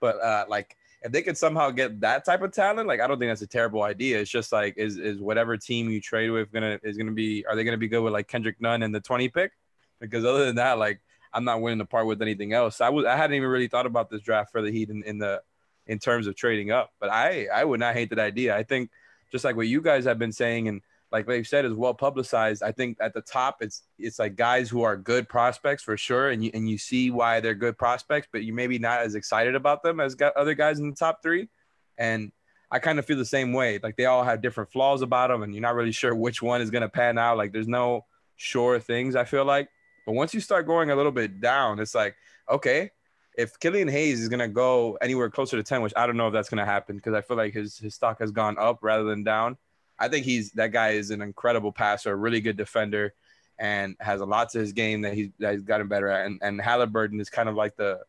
But 0.00 0.20
uh, 0.20 0.44
like 0.48 0.76
if 1.02 1.12
they 1.12 1.22
could 1.22 1.36
somehow 1.36 1.70
get 1.70 2.00
that 2.00 2.24
type 2.24 2.42
of 2.42 2.52
talent, 2.52 2.88
like 2.88 3.00
I 3.00 3.06
don't 3.06 3.18
think 3.18 3.30
that's 3.30 3.42
a 3.42 3.46
terrible 3.46 3.82
idea. 3.82 4.20
It's 4.20 4.30
just 4.30 4.52
like 4.52 4.74
is 4.78 4.96
is 4.96 5.20
whatever 5.20 5.56
team 5.56 5.90
you 5.90 6.00
trade 6.00 6.30
with 6.30 6.50
gonna 6.52 6.78
is 6.82 6.96
gonna 6.96 7.12
be 7.12 7.44
are 7.46 7.54
they 7.54 7.64
gonna 7.64 7.76
be 7.76 7.88
good 7.88 8.02
with 8.02 8.12
like 8.12 8.28
Kendrick 8.28 8.60
Nunn 8.60 8.82
and 8.82 8.94
the 8.94 9.00
20 9.00 9.28
pick? 9.28 9.52
Because 10.00 10.24
other 10.24 10.46
than 10.46 10.56
that, 10.56 10.78
like 10.78 11.00
I'm 11.32 11.44
not 11.44 11.60
willing 11.60 11.78
to 11.78 11.84
part 11.84 12.06
with 12.06 12.22
anything 12.22 12.52
else. 12.52 12.80
I 12.80 12.88
was 12.88 13.04
I 13.04 13.16
hadn't 13.16 13.36
even 13.36 13.48
really 13.48 13.68
thought 13.68 13.86
about 13.86 14.08
this 14.08 14.22
draft 14.22 14.50
for 14.50 14.62
the 14.62 14.70
Heat 14.70 14.88
in, 14.88 15.02
in 15.04 15.18
the 15.18 15.42
in 15.86 15.98
terms 15.98 16.26
of 16.26 16.36
trading 16.36 16.70
up. 16.70 16.92
But 17.00 17.10
I 17.10 17.48
I 17.52 17.64
would 17.64 17.80
not 17.80 17.94
hate 17.94 18.10
that 18.10 18.18
idea. 18.18 18.56
I 18.56 18.62
think 18.62 18.90
just 19.30 19.44
like 19.44 19.56
what 19.56 19.66
you 19.66 19.82
guys 19.82 20.04
have 20.04 20.18
been 20.18 20.32
saying 20.32 20.68
and 20.68 20.80
like 21.14 21.28
they've 21.28 21.46
said 21.46 21.64
is 21.64 21.72
well 21.72 21.94
publicized. 21.94 22.64
I 22.64 22.72
think 22.72 22.98
at 23.00 23.14
the 23.14 23.20
top 23.20 23.58
it's 23.60 23.84
it's 24.00 24.18
like 24.18 24.34
guys 24.34 24.68
who 24.68 24.82
are 24.82 24.96
good 24.96 25.28
prospects 25.28 25.84
for 25.84 25.96
sure, 25.96 26.30
and 26.30 26.44
you 26.44 26.50
and 26.52 26.68
you 26.68 26.76
see 26.76 27.12
why 27.12 27.38
they're 27.38 27.54
good 27.54 27.78
prospects, 27.78 28.26
but 28.32 28.42
you 28.42 28.52
maybe 28.52 28.80
not 28.80 28.98
as 28.98 29.14
excited 29.14 29.54
about 29.54 29.84
them 29.84 30.00
as 30.00 30.16
other 30.34 30.54
guys 30.54 30.80
in 30.80 30.90
the 30.90 30.96
top 30.96 31.22
three. 31.22 31.48
And 31.96 32.32
I 32.68 32.80
kind 32.80 32.98
of 32.98 33.06
feel 33.06 33.16
the 33.16 33.24
same 33.24 33.52
way. 33.52 33.78
Like 33.80 33.96
they 33.96 34.06
all 34.06 34.24
have 34.24 34.42
different 34.42 34.72
flaws 34.72 35.02
about 35.02 35.28
them, 35.28 35.44
and 35.44 35.54
you're 35.54 35.62
not 35.62 35.76
really 35.76 35.92
sure 35.92 36.16
which 36.16 36.42
one 36.42 36.60
is 36.60 36.70
gonna 36.70 36.88
pan 36.88 37.16
out. 37.16 37.38
Like 37.38 37.52
there's 37.52 37.68
no 37.68 38.06
sure 38.34 38.80
things. 38.80 39.14
I 39.14 39.22
feel 39.22 39.44
like, 39.44 39.68
but 40.06 40.14
once 40.14 40.34
you 40.34 40.40
start 40.40 40.66
going 40.66 40.90
a 40.90 40.96
little 40.96 41.12
bit 41.12 41.40
down, 41.40 41.78
it's 41.78 41.94
like 41.94 42.16
okay, 42.50 42.90
if 43.38 43.56
Killian 43.60 43.86
Hayes 43.86 44.20
is 44.20 44.28
gonna 44.28 44.48
go 44.48 44.98
anywhere 45.00 45.30
closer 45.30 45.56
to 45.56 45.62
ten, 45.62 45.80
which 45.80 45.92
I 45.96 46.08
don't 46.08 46.16
know 46.16 46.26
if 46.26 46.32
that's 46.32 46.48
gonna 46.48 46.64
happen 46.64 46.96
because 46.96 47.14
I 47.14 47.20
feel 47.20 47.36
like 47.36 47.54
his 47.54 47.78
his 47.78 47.94
stock 47.94 48.18
has 48.18 48.32
gone 48.32 48.58
up 48.58 48.80
rather 48.82 49.04
than 49.04 49.22
down. 49.22 49.58
I 49.98 50.08
think 50.08 50.24
he's 50.24 50.52
that 50.52 50.72
guy 50.72 50.90
is 50.90 51.10
an 51.10 51.22
incredible 51.22 51.72
passer, 51.72 52.12
a 52.12 52.16
really 52.16 52.40
good 52.40 52.56
defender, 52.56 53.14
and 53.58 53.96
has 54.00 54.20
a 54.20 54.26
lot 54.26 54.50
to 54.50 54.58
his 54.58 54.72
game 54.72 55.02
that 55.02 55.14
he's 55.14 55.30
that 55.38 55.54
he's 55.54 55.62
gotten 55.62 55.88
better 55.88 56.08
at. 56.08 56.26
And 56.26 56.40
and 56.42 56.60
Halliburton 56.60 57.20
is 57.20 57.30
kind 57.30 57.48
of 57.48 57.54
like 57.54 57.76
the, 57.76 58.00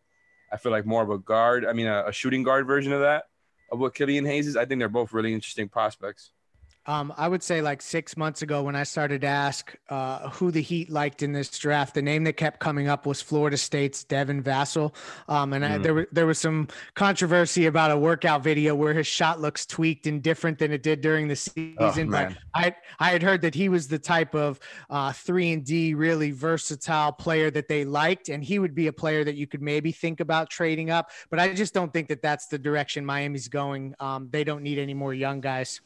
I 0.51 0.57
feel 0.57 0.71
like 0.71 0.85
more 0.85 1.03
of 1.03 1.09
a 1.09 1.17
guard. 1.17 1.65
I 1.65 1.73
mean, 1.73 1.87
a, 1.87 2.05
a 2.07 2.11
shooting 2.11 2.43
guard 2.43 2.65
version 2.67 2.93
of 2.93 3.01
that 3.01 3.25
of 3.71 3.79
what 3.79 3.95
Killian 3.95 4.25
Hayes 4.25 4.47
is. 4.47 4.55
I 4.57 4.65
think 4.65 4.79
they're 4.79 4.89
both 4.89 5.13
really 5.13 5.33
interesting 5.33 5.69
prospects. 5.69 6.31
Um, 6.87 7.13
I 7.17 7.27
would 7.27 7.41
say 7.41 7.61
like 7.61 7.81
six 7.81 8.15
months 8.15 8.41
ago 8.41 8.61
when 8.63 8.75
I 8.75 8.83
started 8.83 9.21
to 9.21 9.27
ask 9.27 9.75
uh, 9.89 10.29
who 10.29 10.51
the 10.51 10.61
Heat 10.61 10.89
liked 10.89 11.23
in 11.23 11.31
this 11.31 11.49
draft, 11.57 11.95
the 11.95 12.01
name 12.01 12.23
that 12.25 12.33
kept 12.33 12.59
coming 12.59 12.87
up 12.87 13.05
was 13.05 13.21
Florida 13.21 13.57
State's 13.57 14.03
Devin 14.03 14.43
Vassell. 14.43 14.93
Um, 15.27 15.53
and 15.53 15.63
mm. 15.63 15.71
I, 15.71 15.77
there, 15.79 16.07
there 16.11 16.25
was 16.27 16.37
some 16.37 16.67
controversy 16.93 17.65
about 17.65 17.91
a 17.91 17.97
workout 17.97 18.43
video 18.43 18.75
where 18.75 18.93
his 18.93 19.07
shot 19.07 19.41
looks 19.41 19.65
tweaked 19.65 20.05
and 20.05 20.21
different 20.21 20.59
than 20.59 20.71
it 20.71 20.83
did 20.83 21.01
during 21.01 21.27
the 21.27 21.33
oh, 21.33 21.35
season. 21.35 22.09
Oh, 22.09 22.11
but 22.11 22.33
I, 22.53 22.75
I 22.99 23.09
had 23.09 23.23
heard 23.23 23.41
that 23.41 23.55
he 23.55 23.67
was 23.67 23.87
the 23.87 23.99
type 23.99 24.35
of 24.35 24.59
uh, 24.89 25.11
three 25.11 25.53
and 25.53 25.65
D 25.65 25.95
really 25.95 26.31
versatile 26.31 27.11
player 27.11 27.49
that 27.49 27.67
they 27.67 27.83
liked, 27.83 28.29
and 28.29 28.43
he 28.43 28.59
would 28.59 28.75
be 28.75 28.87
a 28.87 28.93
player 28.93 29.23
that 29.23 29.35
you 29.35 29.47
could 29.47 29.61
maybe 29.61 29.91
think 29.91 30.19
about 30.19 30.49
trading 30.49 30.91
up. 30.91 31.09
But 31.31 31.39
I 31.39 31.53
just 31.53 31.73
don't 31.73 31.91
think 31.91 32.09
that 32.09 32.21
that's 32.21 32.47
the 32.47 32.59
direction 32.59 33.05
Miami's 33.05 33.47
going. 33.47 33.95
Um, 33.99 34.29
they 34.31 34.43
don't 34.43 34.61
need 34.61 34.77
any 34.77 34.93
more 34.93 35.13
young 35.13 35.41
guys. 35.41 35.81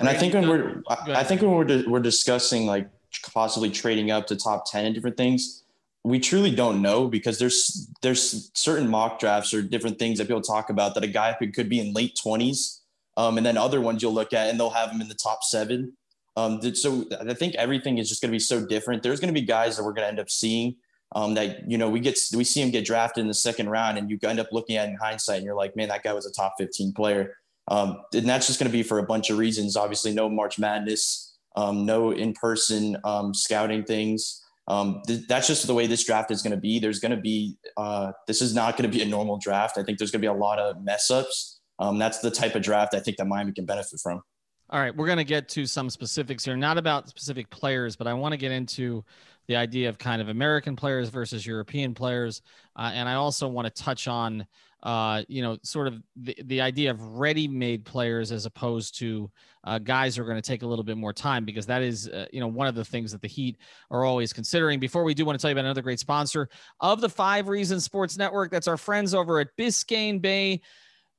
And 0.00 0.08
I 0.08 0.14
think 0.14 0.34
when 0.34 0.48
we're, 0.48 0.82
I 0.88 1.22
think 1.24 1.42
when 1.42 1.52
we're, 1.52 1.88
we're 1.88 2.00
discussing 2.00 2.66
like 2.66 2.88
possibly 3.32 3.70
trading 3.70 4.10
up 4.10 4.26
to 4.28 4.36
top 4.36 4.64
10 4.70 4.86
and 4.86 4.94
different 4.94 5.16
things, 5.16 5.64
we 6.02 6.20
truly 6.20 6.54
don't 6.54 6.82
know 6.82 7.08
because 7.08 7.38
there's, 7.38 7.88
there's 8.02 8.50
certain 8.54 8.88
mock 8.88 9.18
drafts 9.18 9.54
or 9.54 9.62
different 9.62 9.98
things 9.98 10.18
that 10.18 10.26
people 10.26 10.42
talk 10.42 10.68
about 10.68 10.94
that 10.94 11.04
a 11.04 11.08
guy 11.08 11.34
could, 11.38 11.54
could 11.54 11.68
be 11.68 11.80
in 11.80 11.92
late 11.94 12.18
twenties. 12.20 12.82
Um, 13.16 13.36
and 13.38 13.46
then 13.46 13.56
other 13.56 13.80
ones 13.80 14.02
you'll 14.02 14.12
look 14.12 14.32
at 14.32 14.50
and 14.50 14.58
they'll 14.58 14.70
have 14.70 14.90
him 14.90 15.00
in 15.00 15.08
the 15.08 15.14
top 15.14 15.44
seven. 15.44 15.96
Um, 16.36 16.60
so 16.74 17.06
I 17.20 17.32
think 17.32 17.54
everything 17.54 17.98
is 17.98 18.08
just 18.08 18.20
going 18.20 18.30
to 18.30 18.34
be 18.34 18.40
so 18.40 18.66
different. 18.66 19.02
There's 19.02 19.20
going 19.20 19.32
to 19.32 19.40
be 19.40 19.46
guys 19.46 19.76
that 19.76 19.84
we're 19.84 19.92
going 19.92 20.04
to 20.04 20.08
end 20.08 20.18
up 20.18 20.28
seeing 20.28 20.74
um, 21.14 21.34
that, 21.34 21.70
you 21.70 21.78
know, 21.78 21.88
we 21.88 22.00
get, 22.00 22.18
we 22.34 22.42
see 22.42 22.60
him 22.60 22.70
get 22.70 22.84
drafted 22.84 23.22
in 23.22 23.28
the 23.28 23.34
second 23.34 23.70
round 23.70 23.98
and 23.98 24.10
you 24.10 24.18
end 24.24 24.40
up 24.40 24.48
looking 24.50 24.76
at 24.76 24.88
in 24.88 24.96
hindsight 24.96 25.36
and 25.36 25.46
you're 25.46 25.54
like, 25.54 25.76
man, 25.76 25.88
that 25.88 26.02
guy 26.02 26.12
was 26.12 26.26
a 26.26 26.32
top 26.32 26.54
15 26.58 26.92
player. 26.92 27.36
Um, 27.68 28.02
and 28.12 28.28
that's 28.28 28.46
just 28.46 28.58
going 28.58 28.70
to 28.70 28.76
be 28.76 28.82
for 28.82 28.98
a 28.98 29.06
bunch 29.06 29.30
of 29.30 29.38
reasons. 29.38 29.76
Obviously, 29.76 30.12
no 30.12 30.28
March 30.28 30.58
Madness, 30.58 31.36
um, 31.56 31.86
no 31.86 32.10
in 32.10 32.34
person 32.34 32.96
um, 33.04 33.32
scouting 33.34 33.84
things. 33.84 34.42
Um, 34.68 35.02
th- 35.06 35.26
that's 35.28 35.46
just 35.46 35.66
the 35.66 35.74
way 35.74 35.86
this 35.86 36.04
draft 36.04 36.30
is 36.30 36.42
going 36.42 36.52
to 36.52 36.60
be. 36.60 36.78
There's 36.78 36.98
going 36.98 37.10
to 37.10 37.20
be, 37.20 37.56
uh, 37.76 38.12
this 38.26 38.40
is 38.40 38.54
not 38.54 38.76
going 38.76 38.90
to 38.90 38.96
be 38.96 39.02
a 39.02 39.06
normal 39.06 39.38
draft. 39.38 39.78
I 39.78 39.82
think 39.82 39.98
there's 39.98 40.10
going 40.10 40.20
to 40.20 40.26
be 40.26 40.34
a 40.34 40.38
lot 40.38 40.58
of 40.58 40.82
mess 40.82 41.10
ups. 41.10 41.60
Um, 41.78 41.98
that's 41.98 42.20
the 42.20 42.30
type 42.30 42.54
of 42.54 42.62
draft 42.62 42.94
I 42.94 43.00
think 43.00 43.16
that 43.16 43.26
Miami 43.26 43.52
can 43.52 43.66
benefit 43.66 44.00
from. 44.02 44.22
All 44.70 44.80
right, 44.80 44.96
we're 44.96 45.06
going 45.06 45.18
to 45.18 45.24
get 45.24 45.48
to 45.50 45.66
some 45.66 45.90
specifics 45.90 46.44
here, 46.44 46.56
not 46.56 46.78
about 46.78 47.08
specific 47.08 47.50
players, 47.50 47.96
but 47.96 48.06
I 48.06 48.14
want 48.14 48.32
to 48.32 48.38
get 48.38 48.50
into 48.50 49.04
the 49.46 49.56
idea 49.56 49.88
of 49.90 49.98
kind 49.98 50.22
of 50.22 50.28
American 50.30 50.74
players 50.74 51.10
versus 51.10 51.46
European 51.46 51.94
players. 51.94 52.40
Uh, 52.74 52.90
and 52.94 53.08
I 53.08 53.14
also 53.14 53.46
want 53.46 53.66
to 53.66 53.82
touch 53.82 54.08
on 54.08 54.46
uh, 54.84 55.22
you 55.28 55.40
know, 55.40 55.56
sort 55.62 55.86
of 55.86 56.02
the, 56.14 56.36
the 56.44 56.60
idea 56.60 56.90
of 56.90 57.00
ready-made 57.16 57.86
players 57.86 58.30
as 58.30 58.44
opposed 58.44 58.98
to 58.98 59.30
uh, 59.64 59.78
guys 59.78 60.14
who 60.14 60.22
are 60.22 60.26
going 60.26 60.40
to 60.40 60.46
take 60.46 60.62
a 60.62 60.66
little 60.66 60.84
bit 60.84 60.98
more 60.98 61.12
time 61.12 61.46
because 61.46 61.64
that 61.64 61.80
is, 61.80 62.06
uh, 62.08 62.26
you 62.32 62.38
know, 62.38 62.46
one 62.46 62.66
of 62.66 62.74
the 62.74 62.84
things 62.84 63.10
that 63.10 63.22
the 63.22 63.28
Heat 63.28 63.56
are 63.90 64.04
always 64.04 64.34
considering. 64.34 64.78
Before 64.78 65.02
we 65.02 65.14
do 65.14 65.24
want 65.24 65.38
to 65.38 65.42
tell 65.42 65.50
you 65.50 65.54
about 65.54 65.64
another 65.64 65.80
great 65.80 66.00
sponsor 66.00 66.50
of 66.80 67.00
the 67.00 67.08
Five 67.08 67.48
Reasons 67.48 67.82
Sports 67.82 68.18
Network, 68.18 68.50
that's 68.50 68.68
our 68.68 68.76
friends 68.76 69.14
over 69.14 69.40
at 69.40 69.56
Biscayne 69.56 70.20
Bay 70.20 70.60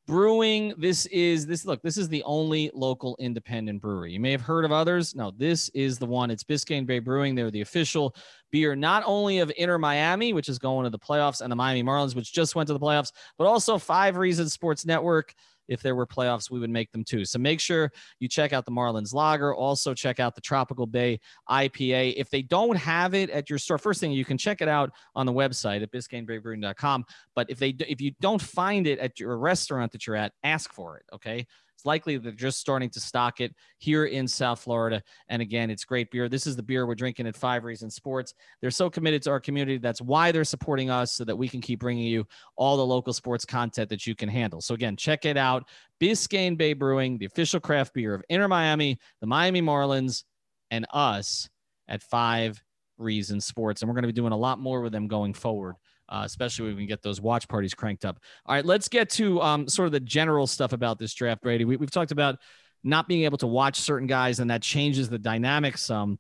Brewing. 0.08 0.74
This 0.78 1.08
is 1.08 1.48
this 1.48 1.66
look, 1.66 1.82
this 1.82 1.98
is 1.98 2.08
the 2.08 2.22
only 2.24 2.70
local 2.76 3.16
independent 3.20 3.82
brewery. 3.82 4.12
You 4.12 4.20
may 4.20 4.32
have 4.32 4.42
heard 4.42 4.64
of 4.64 4.72
others. 4.72 5.16
No, 5.16 5.32
this 5.32 5.70
is 5.70 5.98
the 5.98 6.06
one. 6.06 6.30
It's 6.30 6.44
Biscayne 6.44 6.86
Bay 6.86 7.00
Brewing. 7.00 7.34
They're 7.34 7.50
the 7.50 7.62
official 7.62 8.16
beer 8.52 8.76
not 8.76 9.02
only 9.06 9.40
of 9.40 9.52
Inter 9.58 9.80
Miami, 9.80 10.32
which 10.32 10.48
is 10.48 10.60
going 10.60 10.84
to 10.84 10.92
the 10.92 11.00
playoffs, 11.00 11.42
and 11.42 11.52
the 11.52 11.56
Miami 11.56 11.84
Marlins, 11.84 12.16
which 12.16 12.32
just 12.32 12.56
went 12.56 12.68
to 12.68 12.74
the 12.74 12.80
playoffs, 12.80 13.12
but 13.40 13.48
also 13.48 13.80
Five 13.80 14.18
Reasons 14.18 14.54
Sports 14.54 14.86
Network 14.86 15.34
if 15.68 15.82
there 15.82 15.96
were 15.96 16.06
playoffs, 16.06 16.50
we 16.50 16.60
would 16.60 16.70
make 16.70 16.92
them 16.92 17.04
too. 17.04 17.26
So 17.26 17.40
make 17.40 17.60
sure 17.60 17.92
you 18.20 18.28
check 18.28 18.54
out 18.54 18.66
the 18.66 18.72
Marlins 18.72 19.14
Lager. 19.14 19.54
Also, 19.54 19.94
check 19.94 20.20
out 20.20 20.36
the 20.36 20.42
Tropical 20.42 20.86
Bay 20.86 21.20
IPA. 21.50 22.16
If 22.18 22.30
they 22.30 22.42
don't 22.42 22.78
have 22.78 23.14
it 23.14 23.30
at 23.30 23.50
your 23.50 23.60
store, 23.60 23.78
first 23.78 24.00
thing 24.00 24.12
you 24.12 24.26
can 24.26 24.38
check 24.38 24.62
it 24.62 24.68
out 24.68 24.92
on 25.16 25.26
the 25.26 25.34
website 25.34 25.82
at 25.82 25.92
biscaynebaybrewing.com. 25.92 27.06
But 27.36 27.50
if 27.50 27.60
they 27.60 27.76
if 27.88 28.02
you 28.02 28.12
don't 28.22 28.42
find 28.42 28.88
it 28.88 29.00
at 29.00 29.20
your 29.20 29.38
restaurant 29.38 29.92
that 29.92 30.08
you're 30.08 30.16
at, 30.16 30.32
ask 30.44 30.74
for 30.74 30.98
it. 30.98 31.04
Okay 31.14 31.46
likely 31.84 32.18
they're 32.18 32.32
just 32.32 32.60
starting 32.60 32.90
to 32.92 33.00
stock 33.00 33.42
it 33.42 33.54
here 33.80 34.06
in 34.06 34.28
South 34.28 34.62
Florida. 34.62 35.02
And 35.30 35.42
again, 35.42 35.70
it's 35.70 35.84
great 35.84 36.12
beer. 36.12 36.30
This 36.30 36.48
is 36.48 36.56
the 36.56 36.64
beer 36.64 36.86
we're 36.86 36.96
drinking 36.96 37.28
at 37.28 37.36
Five 37.36 37.64
Reasons 37.64 37.96
Sports. 37.96 38.34
They're 38.62 38.72
so 38.72 38.90
committed 38.90 39.22
to 39.24 39.32
our 39.32 39.40
community. 39.40 39.78
That's 39.78 40.02
why 40.02 40.32
they're 40.32 40.44
supporting 40.44 40.90
us 40.90 41.14
so 41.14 41.26
that 41.26 41.36
we 41.36 41.50
can 41.50 41.62
keep 41.62 41.80
bringing 41.80 42.06
you 42.06 42.26
all 42.56 42.78
the 42.78 42.86
local 42.86 43.14
sports 43.14 43.46
content 43.46 43.90
that 43.90 44.08
you 44.08 44.16
can 44.16 44.30
handle. 44.30 44.62
So 44.62 44.74
again, 44.74 44.96
check 44.96 45.26
it 45.26 45.38
out. 45.38 45.68
Biscayne 46.00 46.58
Bay 46.58 46.74
Brewing, 46.74 47.18
the 47.18 47.26
official 47.26 47.60
craft 47.60 47.94
beer 47.94 48.14
of 48.14 48.24
Inter 48.30 48.48
Miami, 48.48 48.98
the 49.22 49.28
Miami 49.28 49.62
Marlins, 49.62 50.24
and 50.72 50.86
us 50.94 51.50
at 51.88 52.04
Five 52.04 52.62
Reasons 52.98 53.46
Sports. 53.46 53.82
And 53.82 53.90
we're 53.90 53.96
going 53.96 54.04
to 54.04 54.08
be 54.08 54.14
doing 54.14 54.34
a 54.34 54.38
lot 54.38 54.60
more 54.60 54.82
with 54.82 54.92
them 54.92 55.08
going 55.08 55.34
forward 55.34 55.76
uh, 56.10 56.24
especially 56.26 56.68
when 56.68 56.78
we 56.78 56.86
get 56.86 57.02
those 57.02 57.22
watch 57.22 57.48
parties 57.48 57.74
cranked 57.74 58.06
up. 58.06 58.20
All 58.46 58.56
right, 58.56 58.66
let's 58.66 58.88
get 58.88 59.10
to 59.12 59.42
um, 59.42 59.68
sort 59.68 59.88
of 59.88 59.92
the 59.92 60.00
general 60.00 60.48
stuff 60.48 60.74
about 60.74 61.00
this 61.00 61.14
draft, 61.14 61.42
Brady. 61.42 61.66
We, 61.66 61.78
have 61.78 61.92
talked 61.92 62.12
about 62.12 62.38
not 62.84 63.08
being 63.08 63.24
able 63.24 63.38
to 63.40 63.48
watch 63.48 63.80
certain 63.80 64.08
guys, 64.08 64.40
and 64.40 64.50
that 64.50 64.62
changes 64.62 65.10
the 65.10 65.20
dynamics 65.20 65.82
some. 65.82 66.20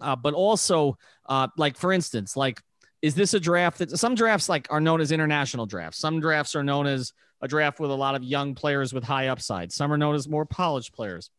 Uh, 0.00 0.16
but 0.16 0.32
also, 0.32 0.96
uh, 1.28 1.48
like 1.58 1.76
for 1.76 1.92
instance, 1.92 2.36
like 2.36 2.62
is 3.02 3.14
this 3.14 3.34
a 3.34 3.40
draft 3.40 3.78
that 3.78 3.90
some 3.98 4.14
drafts 4.14 4.48
like 4.48 4.66
are 4.70 4.80
known 4.80 5.00
as 5.00 5.12
international 5.12 5.66
drafts? 5.66 5.98
Some 5.98 6.20
drafts 6.20 6.54
are 6.54 6.62
known 6.62 6.86
as 6.86 7.12
a 7.40 7.48
draft 7.48 7.80
with 7.80 7.90
a 7.90 7.94
lot 7.94 8.14
of 8.14 8.22
young 8.22 8.54
players 8.54 8.92
with 8.92 9.04
high 9.04 9.28
upside. 9.28 9.72
Some 9.72 9.92
are 9.92 9.98
known 9.98 10.14
as 10.14 10.28
more 10.28 10.44
polished 10.44 10.92
players. 10.92 11.30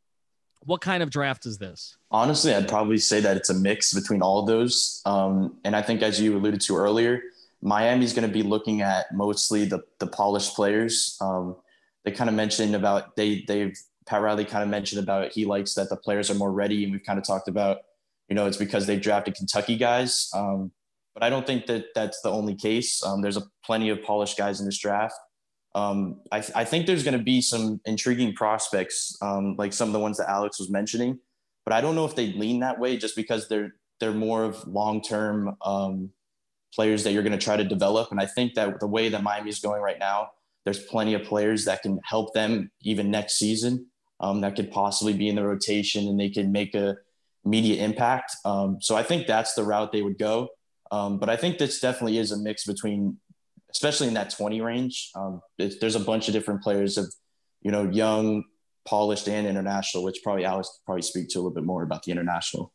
What 0.64 0.82
kind 0.82 1.02
of 1.02 1.10
draft 1.10 1.46
is 1.46 1.58
this? 1.58 1.98
Honestly, 2.12 2.54
I'd 2.54 2.68
probably 2.68 2.98
say 2.98 3.20
that 3.22 3.38
it's 3.38 3.50
a 3.50 3.54
mix 3.54 3.94
between 3.94 4.22
all 4.22 4.40
of 4.40 4.48
those. 4.48 5.02
Um, 5.06 5.58
and 5.64 5.76
I 5.76 5.82
think, 5.82 6.02
as 6.02 6.20
you 6.20 6.38
alluded 6.38 6.62
to 6.62 6.76
earlier, 6.76 7.22
Miami's 7.62 8.14
going 8.14 8.28
to 8.28 8.34
be 8.34 8.44
looking 8.44 8.82
at 8.82 9.14
mostly 9.14 9.66
the 9.66 9.82
the 10.00 10.08
polished 10.08 10.56
players. 10.56 11.18
Um, 11.22 11.56
they 12.04 12.12
kind 12.12 12.30
of 12.30 12.36
mentioned 12.36 12.76
about 12.76 13.16
they 13.16 13.44
they've 13.48 13.78
Pat 14.08 14.22
Riley 14.22 14.46
kind 14.46 14.64
of 14.64 14.70
mentioned 14.70 15.02
about 15.02 15.32
he 15.32 15.46
likes 15.46 15.76
that 15.76 15.90
the 15.90 15.96
players 15.96 16.30
are 16.32 16.36
more 16.36 16.52
ready, 16.52 16.84
and 16.84 16.92
we've 16.92 17.04
kind 17.04 17.20
of 17.20 17.26
talked 17.26 17.48
about 17.48 17.80
you 18.30 18.36
know 18.36 18.46
it's 18.48 18.58
because 18.58 18.88
they've 18.88 19.02
drafted 19.02 19.36
Kentucky 19.36 19.78
guys. 19.78 20.30
Um, 20.34 20.72
but 21.14 21.24
I 21.24 21.30
don't 21.30 21.46
think 21.46 21.66
that 21.68 21.86
that's 21.94 22.22
the 22.22 22.32
only 22.32 22.56
case. 22.56 23.04
Um, 23.04 23.22
there's 23.22 23.38
a 23.38 23.44
plenty 23.66 23.90
of 23.90 24.02
polished 24.02 24.38
guys 24.38 24.60
in 24.60 24.66
this 24.66 24.78
draft. 24.78 25.16
Um, 25.76 26.22
I, 26.32 26.44
I, 26.54 26.66
think 26.66 26.86
there's 26.86 27.04
going 27.04 27.18
to 27.18 27.24
be 27.24 27.42
some 27.42 27.80
intriguing 27.86 28.34
prospects, 28.34 29.16
um, 29.22 29.56
like 29.58 29.72
some 29.72 29.88
of 29.88 29.94
the 29.94 30.00
ones 30.00 30.18
that 30.18 30.30
Alex 30.30 30.60
was 30.60 30.70
mentioning, 30.70 31.18
but 31.64 31.74
I 31.74 31.80
don't 31.80 31.96
know 31.96 32.04
if 32.04 32.14
they 32.14 32.34
lean 32.34 32.60
that 32.60 32.78
way 32.78 32.98
just 32.98 33.16
because 33.16 33.48
they're 33.48 33.74
they're 34.02 34.12
more 34.12 34.44
of 34.44 34.68
long 34.68 35.02
term 35.02 35.56
um, 35.64 36.10
players 36.74 37.04
that 37.04 37.12
you're 37.12 37.24
going 37.24 37.38
to 37.38 37.44
try 37.44 37.58
to 37.58 37.64
develop. 37.64 38.12
And 38.12 38.20
I 38.20 38.26
think 38.26 38.54
that 38.56 38.80
the 38.80 38.88
way 38.88 39.10
that 39.10 39.24
Miami 39.24 39.50
is 39.50 39.60
going 39.60 39.82
right 39.82 40.00
now, 40.00 40.32
there's 40.64 40.80
plenty 40.80 41.14
of 41.14 41.24
players 41.24 41.66
that 41.66 41.82
can 41.82 42.00
help 42.04 42.34
them 42.34 42.72
even 42.82 43.12
next 43.12 43.38
season. 43.38 43.88
Um, 44.20 44.42
that 44.42 44.56
could 44.56 44.72
possibly 44.72 45.14
be 45.14 45.28
in 45.28 45.36
the 45.36 45.44
rotation 45.44 46.08
and 46.08 46.20
they 46.20 46.30
can 46.30 46.52
make 46.52 46.76
a 46.76 46.98
media 47.44 47.84
impact. 47.84 48.36
Um, 48.46 48.78
so 48.80 48.96
I 48.96 49.04
think 49.04 49.26
that's 49.26 49.54
the 49.56 49.64
route 49.64 49.92
they 49.92 50.04
would 50.04 50.20
go. 50.20 50.50
Um, 50.92 51.18
but 51.18 51.30
I 51.30 51.36
think 51.36 51.58
this 51.58 51.80
definitely 51.80 52.18
is 52.18 52.32
a 52.32 52.38
mix 52.38 52.66
between, 52.66 53.18
especially 53.72 54.08
in 54.08 54.14
that 54.14 54.30
20 54.30 54.62
range. 54.62 55.10
Um, 55.16 55.42
there's 55.58 55.96
a 55.96 56.00
bunch 56.00 56.28
of 56.28 56.34
different 56.34 56.62
players 56.62 56.98
of, 56.98 57.12
you 57.62 57.72
know, 57.72 57.90
young, 57.90 58.44
polished, 58.86 59.28
and 59.28 59.48
international, 59.48 60.04
which 60.04 60.20
probably 60.24 60.46
Alex 60.46 60.70
could 60.70 60.86
probably 60.86 61.02
speak 61.02 61.30
to 61.30 61.40
a 61.40 61.42
little 61.42 61.54
bit 61.54 61.64
more 61.64 61.82
about 61.82 62.04
the 62.04 62.12
international. 62.12 62.74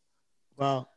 Well, 0.56 0.88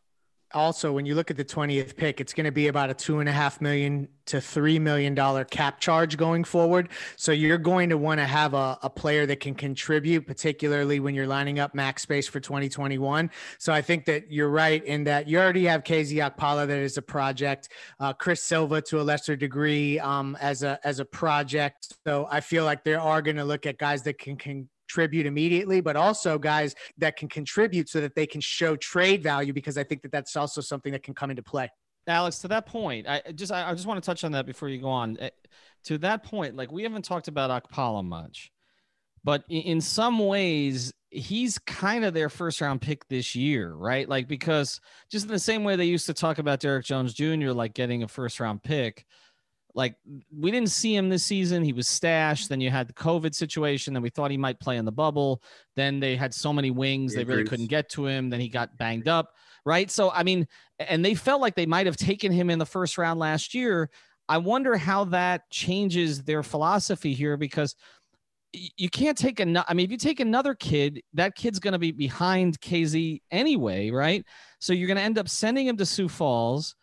also 0.53 0.91
when 0.91 1.05
you 1.05 1.15
look 1.15 1.29
at 1.29 1.37
the 1.37 1.45
20th 1.45 1.95
pick 1.95 2.19
it's 2.19 2.33
going 2.33 2.45
to 2.45 2.51
be 2.51 2.67
about 2.67 2.89
a 2.89 2.93
two 2.93 3.19
and 3.19 3.29
a 3.29 3.31
half 3.31 3.61
million 3.61 4.07
to 4.25 4.39
three 4.39 4.77
million 4.77 5.15
dollar 5.15 5.43
cap 5.43 5.79
charge 5.79 6.15
going 6.15 6.43
forward. 6.43 6.89
So 7.15 7.31
you're 7.31 7.57
going 7.57 7.89
to 7.89 7.97
want 7.97 8.19
to 8.19 8.25
have 8.25 8.53
a, 8.53 8.77
a 8.83 8.89
player 8.89 9.25
that 9.25 9.39
can 9.39 9.55
contribute 9.55 10.27
particularly 10.27 10.99
when 10.99 11.15
you're 11.15 11.27
lining 11.27 11.59
up 11.59 11.73
max 11.73 12.03
space 12.03 12.27
for 12.27 12.39
2021 12.39 13.29
so 13.57 13.73
i 13.73 13.81
think 13.81 14.05
that 14.05 14.31
you're 14.31 14.49
right 14.49 14.83
in 14.85 15.03
that 15.03 15.27
you 15.27 15.39
already 15.39 15.65
have 15.65 15.83
KZ 15.83 16.13
Okpala 16.13 16.67
that 16.67 16.77
is 16.77 16.97
a 16.97 17.01
project 17.01 17.69
uh, 17.99 18.13
chris 18.13 18.43
silva 18.43 18.81
to 18.83 19.01
a 19.01 19.03
lesser 19.03 19.35
degree 19.35 19.99
um, 19.99 20.37
as 20.39 20.63
a 20.63 20.79
as 20.83 20.99
a 20.99 21.05
project. 21.05 21.93
So 22.05 22.27
i 22.31 22.39
feel 22.39 22.65
like 22.65 22.83
they 22.83 22.95
are 22.95 23.21
going 23.21 23.37
to 23.37 23.45
look 23.45 23.65
at 23.65 23.77
guys 23.77 24.03
that 24.03 24.17
can, 24.17 24.37
can 24.37 24.69
contribute 24.89 25.25
immediately, 25.25 25.81
but 25.81 25.95
also 25.95 26.37
guys 26.37 26.75
that 26.97 27.15
can 27.15 27.27
contribute 27.27 27.89
so 27.89 28.01
that 28.01 28.15
they 28.15 28.25
can 28.25 28.41
show 28.41 28.75
trade 28.75 29.21
value 29.21 29.53
because 29.53 29.77
I 29.77 29.83
think 29.83 30.01
that 30.01 30.11
that's 30.11 30.35
also 30.35 30.61
something 30.61 30.91
that 30.91 31.03
can 31.03 31.13
come 31.13 31.29
into 31.29 31.43
play. 31.43 31.69
Alex, 32.07 32.39
to 32.39 32.47
that 32.47 32.65
point, 32.65 33.07
I 33.07 33.21
just 33.35 33.51
I, 33.51 33.71
just 33.73 33.85
want 33.85 34.01
to 34.01 34.05
touch 34.05 34.23
on 34.23 34.31
that 34.31 34.47
before 34.47 34.67
you 34.67 34.81
go 34.81 34.89
on. 34.89 35.17
Eh, 35.19 35.29
to 35.85 35.97
that 35.99 36.23
point, 36.23 36.55
like 36.55 36.71
we 36.71 36.83
haven't 36.83 37.05
talked 37.05 37.27
about 37.27 37.51
Okpala 37.51 38.03
much, 38.03 38.51
but 39.23 39.43
in 39.47 39.79
some 39.79 40.17
ways, 40.17 40.91
he's 41.11 41.59
kind 41.59 42.03
of 42.03 42.15
their 42.15 42.29
first 42.29 42.61
round 42.61 42.81
pick 42.81 43.07
this 43.09 43.35
year, 43.35 43.71
right? 43.73 44.09
Like 44.09 44.27
because 44.27 44.79
just 45.11 45.25
in 45.25 45.31
the 45.31 45.37
same 45.37 45.63
way 45.63 45.75
they 45.75 45.85
used 45.85 46.07
to 46.07 46.13
talk 46.15 46.39
about 46.39 46.61
Derrick 46.61 46.85
Jones 46.85 47.13
Jr. 47.13 47.51
like 47.51 47.75
getting 47.75 48.01
a 48.01 48.07
first 48.07 48.39
round 48.39 48.63
pick, 48.63 49.05
like 49.79 49.95
we 50.37 50.51
didn't 50.51 50.71
see 50.71 50.93
him 50.93 51.07
this 51.07 51.23
season. 51.23 51.63
He 51.63 51.71
was 51.71 51.87
stashed. 51.87 52.49
Then 52.49 52.59
you 52.59 52.69
had 52.69 52.89
the 52.89 52.93
COVID 52.93 53.33
situation. 53.33 53.93
Then 53.93 54.03
we 54.03 54.09
thought 54.09 54.29
he 54.29 54.37
might 54.37 54.59
play 54.59 54.75
in 54.75 54.83
the 54.83 54.91
bubble. 54.91 55.41
Then 55.77 56.01
they 56.01 56.17
had 56.17 56.33
so 56.33 56.51
many 56.51 56.69
wings 56.69 57.15
they 57.15 57.23
really 57.23 57.45
couldn't 57.45 57.67
get 57.67 57.89
to 57.91 58.05
him. 58.05 58.29
Then 58.29 58.41
he 58.41 58.49
got 58.49 58.77
banged 58.77 59.07
up, 59.07 59.35
right? 59.63 59.89
So 59.89 60.11
I 60.11 60.23
mean, 60.23 60.45
and 60.79 61.03
they 61.03 61.15
felt 61.15 61.39
like 61.39 61.55
they 61.55 61.65
might 61.65 61.85
have 61.85 61.95
taken 61.95 62.29
him 62.29 62.49
in 62.49 62.59
the 62.59 62.65
first 62.65 62.97
round 62.97 63.21
last 63.21 63.55
year. 63.55 63.89
I 64.27 64.37
wonder 64.37 64.75
how 64.75 65.05
that 65.05 65.49
changes 65.49 66.23
their 66.23 66.43
philosophy 66.43 67.13
here 67.13 67.37
because 67.37 67.73
you 68.51 68.89
can't 68.89 69.17
take 69.17 69.39
a. 69.39 69.65
I 69.65 69.73
mean, 69.73 69.85
if 69.85 69.91
you 69.91 69.97
take 69.97 70.19
another 70.19 70.55
kid, 70.55 71.01
that 71.13 71.35
kid's 71.35 71.59
going 71.59 71.71
to 71.71 71.79
be 71.79 71.91
behind 71.91 72.59
KZ 72.59 73.21
anyway, 73.31 73.91
right? 73.91 74.25
So 74.59 74.73
you're 74.73 74.87
going 74.87 74.97
to 74.97 75.03
end 75.03 75.17
up 75.17 75.29
sending 75.29 75.67
him 75.67 75.77
to 75.77 75.85
Sioux 75.85 76.09
Falls, 76.09 76.75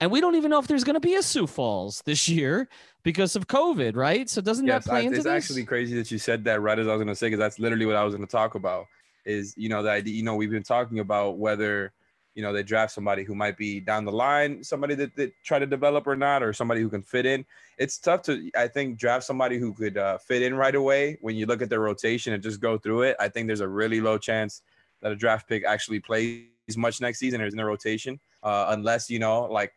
and 0.00 0.10
we 0.10 0.20
don't 0.20 0.34
even 0.34 0.50
know 0.50 0.58
if 0.58 0.66
there's 0.66 0.84
going 0.84 0.94
to 0.94 1.00
be 1.00 1.14
a 1.14 1.22
Sioux 1.22 1.46
Falls 1.46 2.02
this 2.06 2.28
year 2.28 2.68
because 3.02 3.36
of 3.36 3.46
COVID, 3.46 3.96
right? 3.96 4.28
So 4.28 4.40
doesn't 4.40 4.66
yes, 4.66 4.84
that 4.84 4.90
play 4.90 5.00
I, 5.00 5.02
into 5.02 5.16
it's 5.16 5.24
this? 5.24 5.32
actually 5.32 5.64
crazy 5.64 5.94
that 5.96 6.10
you 6.10 6.18
said 6.18 6.44
that 6.44 6.60
right 6.62 6.78
as 6.78 6.88
I 6.88 6.92
was 6.92 6.98
going 6.98 7.08
to 7.08 7.14
say 7.14 7.26
because 7.26 7.38
that's 7.38 7.58
literally 7.58 7.86
what 7.86 7.96
I 7.96 8.04
was 8.04 8.14
going 8.14 8.26
to 8.26 8.30
talk 8.30 8.54
about. 8.54 8.86
Is 9.26 9.54
you 9.56 9.68
know 9.68 9.82
that 9.82 10.06
you 10.06 10.22
know 10.22 10.34
we've 10.34 10.50
been 10.50 10.62
talking 10.62 11.00
about 11.00 11.36
whether 11.36 11.92
you 12.34 12.42
know 12.42 12.52
they 12.52 12.62
draft 12.62 12.92
somebody 12.92 13.22
who 13.22 13.34
might 13.34 13.56
be 13.58 13.80
down 13.80 14.04
the 14.04 14.12
line 14.12 14.62
somebody 14.62 14.94
that, 14.94 15.14
that 15.16 15.32
try 15.44 15.58
to 15.58 15.66
develop 15.66 16.06
or 16.06 16.16
not 16.16 16.42
or 16.42 16.52
somebody 16.52 16.80
who 16.80 16.88
can 16.88 17.02
fit 17.02 17.26
in 17.26 17.44
it's 17.76 17.98
tough 17.98 18.22
to 18.22 18.50
i 18.56 18.68
think 18.68 18.98
draft 18.98 19.24
somebody 19.24 19.58
who 19.58 19.74
could 19.74 19.98
uh, 19.98 20.16
fit 20.16 20.40
in 20.42 20.54
right 20.54 20.74
away 20.74 21.18
when 21.20 21.34
you 21.34 21.44
look 21.44 21.60
at 21.60 21.68
their 21.68 21.80
rotation 21.80 22.32
and 22.32 22.42
just 22.42 22.60
go 22.60 22.78
through 22.78 23.02
it 23.02 23.16
i 23.18 23.28
think 23.28 23.46
there's 23.46 23.60
a 23.60 23.68
really 23.68 24.00
low 24.00 24.16
chance 24.16 24.62
that 25.02 25.12
a 25.12 25.16
draft 25.16 25.48
pick 25.48 25.64
actually 25.64 25.98
plays 25.98 26.46
much 26.76 27.00
next 27.00 27.18
season 27.18 27.40
or 27.40 27.46
is 27.46 27.52
in 27.52 27.58
the 27.58 27.64
rotation 27.64 28.18
uh, 28.42 28.66
unless 28.68 29.10
you 29.10 29.18
know 29.18 29.42
like 29.42 29.72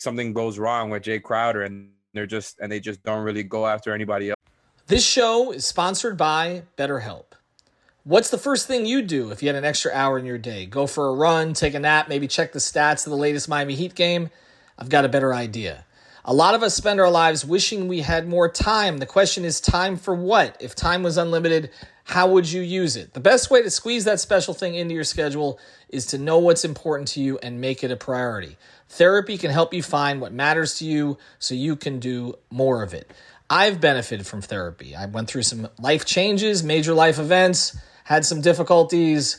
something 0.00 0.32
goes 0.32 0.58
wrong 0.58 0.90
with 0.90 1.02
Jae 1.02 1.22
Crowder 1.22 1.62
and 1.62 1.90
they're 2.14 2.26
just 2.26 2.58
and 2.60 2.70
they 2.70 2.80
just 2.80 3.02
don't 3.02 3.22
really 3.24 3.42
go 3.42 3.66
after 3.66 3.94
anybody 3.94 4.30
else 4.30 4.36
this 4.86 5.06
show 5.06 5.52
is 5.52 5.64
sponsored 5.64 6.16
by 6.16 6.62
betterhelp 6.76 7.34
What's 8.04 8.30
the 8.30 8.38
first 8.38 8.66
thing 8.66 8.86
you 8.86 9.02
do 9.02 9.30
if 9.30 9.42
you 9.42 9.48
had 9.50 9.56
an 9.56 9.64
extra 9.66 9.92
hour 9.92 10.18
in 10.18 10.24
your 10.24 10.38
day? 10.38 10.64
Go 10.64 10.86
for 10.86 11.08
a 11.08 11.14
run, 11.14 11.52
take 11.52 11.74
a 11.74 11.78
nap, 11.78 12.08
maybe 12.08 12.26
check 12.26 12.52
the 12.52 12.58
stats 12.58 13.06
of 13.06 13.10
the 13.10 13.16
latest 13.16 13.46
Miami 13.46 13.74
Heat 13.74 13.94
game? 13.94 14.30
I've 14.78 14.88
got 14.88 15.04
a 15.04 15.08
better 15.08 15.34
idea. 15.34 15.84
A 16.24 16.32
lot 16.32 16.54
of 16.54 16.62
us 16.62 16.74
spend 16.74 16.98
our 16.98 17.10
lives 17.10 17.44
wishing 17.44 17.88
we 17.88 18.00
had 18.00 18.26
more 18.26 18.48
time. 18.48 18.98
The 18.98 19.06
question 19.06 19.44
is, 19.44 19.60
time 19.60 19.98
for 19.98 20.14
what? 20.14 20.56
If 20.60 20.74
time 20.74 21.02
was 21.02 21.18
unlimited, 21.18 21.70
how 22.04 22.30
would 22.30 22.50
you 22.50 22.62
use 22.62 22.96
it? 22.96 23.12
The 23.12 23.20
best 23.20 23.50
way 23.50 23.62
to 23.62 23.70
squeeze 23.70 24.04
that 24.04 24.18
special 24.18 24.54
thing 24.54 24.74
into 24.74 24.94
your 24.94 25.04
schedule 25.04 25.58
is 25.90 26.06
to 26.06 26.18
know 26.18 26.38
what's 26.38 26.64
important 26.64 27.08
to 27.08 27.20
you 27.20 27.38
and 27.42 27.60
make 27.60 27.84
it 27.84 27.90
a 27.90 27.96
priority. 27.96 28.56
Therapy 28.90 29.38
can 29.38 29.50
help 29.50 29.72
you 29.72 29.82
find 29.82 30.20
what 30.20 30.32
matters 30.32 30.78
to 30.78 30.84
you 30.84 31.16
so 31.38 31.54
you 31.54 31.76
can 31.76 31.98
do 31.98 32.34
more 32.50 32.82
of 32.82 32.92
it. 32.92 33.10
I've 33.48 33.80
benefited 33.80 34.26
from 34.26 34.42
therapy. 34.42 34.94
I 34.94 35.06
went 35.06 35.28
through 35.28 35.42
some 35.42 35.68
life 35.78 36.04
changes, 36.04 36.62
major 36.62 36.94
life 36.94 37.18
events 37.18 37.76
had 38.10 38.26
some 38.26 38.40
difficulties, 38.40 39.38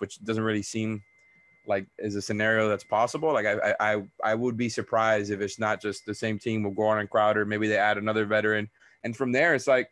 which 0.00 0.22
doesn't 0.24 0.42
really 0.42 0.62
seem 0.62 1.02
like 1.66 1.86
is 1.98 2.16
a 2.16 2.22
scenario 2.22 2.68
that's 2.68 2.84
possible. 2.84 3.32
Like 3.32 3.46
I, 3.46 3.74
I, 3.78 4.02
I 4.24 4.34
would 4.34 4.56
be 4.56 4.68
surprised 4.68 5.30
if 5.30 5.40
it's 5.40 5.58
not 5.58 5.80
just 5.80 6.04
the 6.06 6.14
same 6.14 6.38
team 6.38 6.62
with 6.62 6.74
Goran 6.74 7.00
and 7.00 7.10
Crowder. 7.10 7.44
Maybe 7.44 7.68
they 7.68 7.76
add 7.76 7.98
another 7.98 8.26
veteran, 8.26 8.68
and 9.04 9.16
from 9.16 9.32
there 9.32 9.54
it's 9.54 9.66
like, 9.66 9.88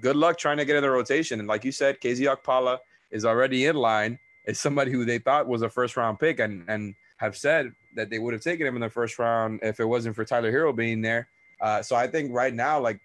good 0.00 0.16
luck 0.16 0.38
trying 0.38 0.56
to 0.56 0.64
get 0.64 0.76
in 0.76 0.82
the 0.82 0.90
rotation. 0.90 1.38
And 1.38 1.48
like 1.48 1.64
you 1.64 1.72
said, 1.72 2.00
KZ 2.00 2.36
Okpala 2.36 2.78
is 3.10 3.24
already 3.24 3.66
in 3.66 3.76
line 3.76 4.18
as 4.46 4.58
somebody 4.58 4.90
who 4.90 5.04
they 5.04 5.18
thought 5.18 5.46
was 5.46 5.62
a 5.62 5.68
first 5.68 5.96
round 5.96 6.18
pick, 6.18 6.40
and 6.40 6.64
and 6.68 6.94
have 7.18 7.36
said 7.36 7.72
that 7.94 8.10
they 8.10 8.18
would 8.18 8.32
have 8.34 8.42
taken 8.42 8.66
him 8.66 8.74
in 8.74 8.82
the 8.82 8.90
first 8.90 9.18
round 9.18 9.60
if 9.62 9.78
it 9.80 9.84
wasn't 9.84 10.16
for 10.16 10.24
Tyler 10.24 10.52
Herro 10.52 10.74
being 10.74 11.00
there. 11.00 11.28
Uh, 11.60 11.80
so 11.80 11.94
I 11.96 12.06
think 12.06 12.32
right 12.32 12.52
now, 12.52 12.80
like 12.80 13.00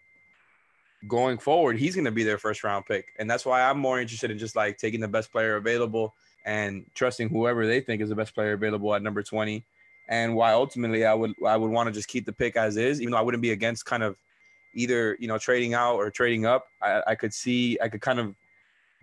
going 1.07 1.37
forward, 1.37 1.77
he's 1.77 1.95
going 1.95 2.05
to 2.05 2.11
be 2.11 2.23
their 2.23 2.37
first 2.37 2.63
round 2.63 2.85
pick. 2.85 3.13
And 3.17 3.29
that's 3.29 3.45
why 3.45 3.61
I'm 3.61 3.79
more 3.79 3.99
interested 3.99 4.31
in 4.31 4.37
just 4.37 4.55
like 4.55 4.77
taking 4.77 4.99
the 4.99 5.07
best 5.07 5.31
player 5.31 5.55
available 5.55 6.13
and 6.45 6.85
trusting 6.95 7.29
whoever 7.29 7.65
they 7.65 7.81
think 7.81 8.01
is 8.01 8.09
the 8.09 8.15
best 8.15 8.33
player 8.33 8.53
available 8.53 8.93
at 8.93 9.01
number 9.01 9.23
20. 9.23 9.65
And 10.07 10.35
why 10.35 10.53
ultimately 10.53 11.05
I 11.05 11.13
would 11.13 11.33
I 11.45 11.55
would 11.55 11.69
want 11.69 11.87
to 11.87 11.93
just 11.93 12.07
keep 12.07 12.25
the 12.25 12.33
pick 12.33 12.55
as 12.55 12.77
is, 12.77 12.99
even 12.99 13.11
though 13.11 13.17
I 13.17 13.21
wouldn't 13.21 13.43
be 13.43 13.51
against 13.51 13.85
kind 13.85 14.01
of 14.03 14.17
either 14.73 15.15
you 15.19 15.27
know 15.27 15.37
trading 15.37 15.73
out 15.73 15.95
or 15.95 16.09
trading 16.09 16.45
up. 16.45 16.65
I, 16.81 17.03
I 17.07 17.15
could 17.15 17.33
see 17.33 17.77
I 17.81 17.89
could 17.89 18.01
kind 18.01 18.19
of 18.19 18.35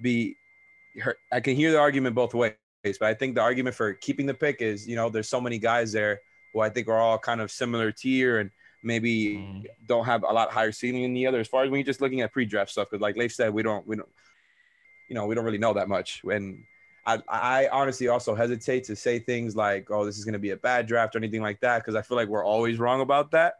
be 0.02 0.36
I 1.30 1.40
can 1.40 1.54
hear 1.54 1.70
the 1.70 1.78
argument 1.78 2.14
both 2.16 2.34
ways, 2.34 2.54
but 2.82 3.02
I 3.02 3.14
think 3.14 3.36
the 3.36 3.40
argument 3.40 3.76
for 3.76 3.92
keeping 3.94 4.26
the 4.26 4.34
pick 4.34 4.60
is 4.60 4.88
you 4.88 4.96
know 4.96 5.08
there's 5.08 5.28
so 5.28 5.40
many 5.40 5.58
guys 5.58 5.92
there 5.92 6.20
who 6.52 6.60
I 6.60 6.70
think 6.70 6.88
are 6.88 6.98
all 6.98 7.18
kind 7.18 7.40
of 7.40 7.50
similar 7.50 7.92
tier 7.92 8.38
and 8.38 8.50
maybe 8.82 9.36
mm. 9.36 9.64
don't 9.86 10.04
have 10.04 10.22
a 10.22 10.32
lot 10.32 10.52
higher 10.52 10.72
ceiling 10.72 11.02
than 11.02 11.14
the 11.14 11.26
other. 11.26 11.40
As 11.40 11.48
far 11.48 11.64
as 11.64 11.70
when 11.70 11.78
you're 11.78 11.86
just 11.86 12.00
looking 12.00 12.20
at 12.20 12.32
pre-draft 12.32 12.70
stuff, 12.70 12.88
because 12.90 13.02
like 13.02 13.16
Leif 13.16 13.32
said, 13.32 13.52
we 13.52 13.62
don't 13.62 13.86
we 13.86 13.96
don't 13.96 14.08
you 15.08 15.14
know 15.14 15.26
we 15.26 15.34
don't 15.34 15.44
really 15.44 15.58
know 15.58 15.72
that 15.72 15.88
much. 15.88 16.22
And 16.24 16.64
I 17.04 17.20
I 17.28 17.68
honestly 17.68 18.08
also 18.08 18.34
hesitate 18.34 18.84
to 18.84 18.96
say 18.96 19.18
things 19.18 19.56
like, 19.56 19.90
oh, 19.90 20.04
this 20.04 20.18
is 20.18 20.24
going 20.24 20.34
to 20.34 20.38
be 20.38 20.50
a 20.50 20.56
bad 20.56 20.86
draft 20.86 21.14
or 21.14 21.18
anything 21.18 21.42
like 21.42 21.60
that, 21.60 21.78
because 21.78 21.94
I 21.94 22.02
feel 22.02 22.16
like 22.16 22.28
we're 22.28 22.44
always 22.44 22.78
wrong 22.78 23.00
about 23.00 23.30
that. 23.32 23.54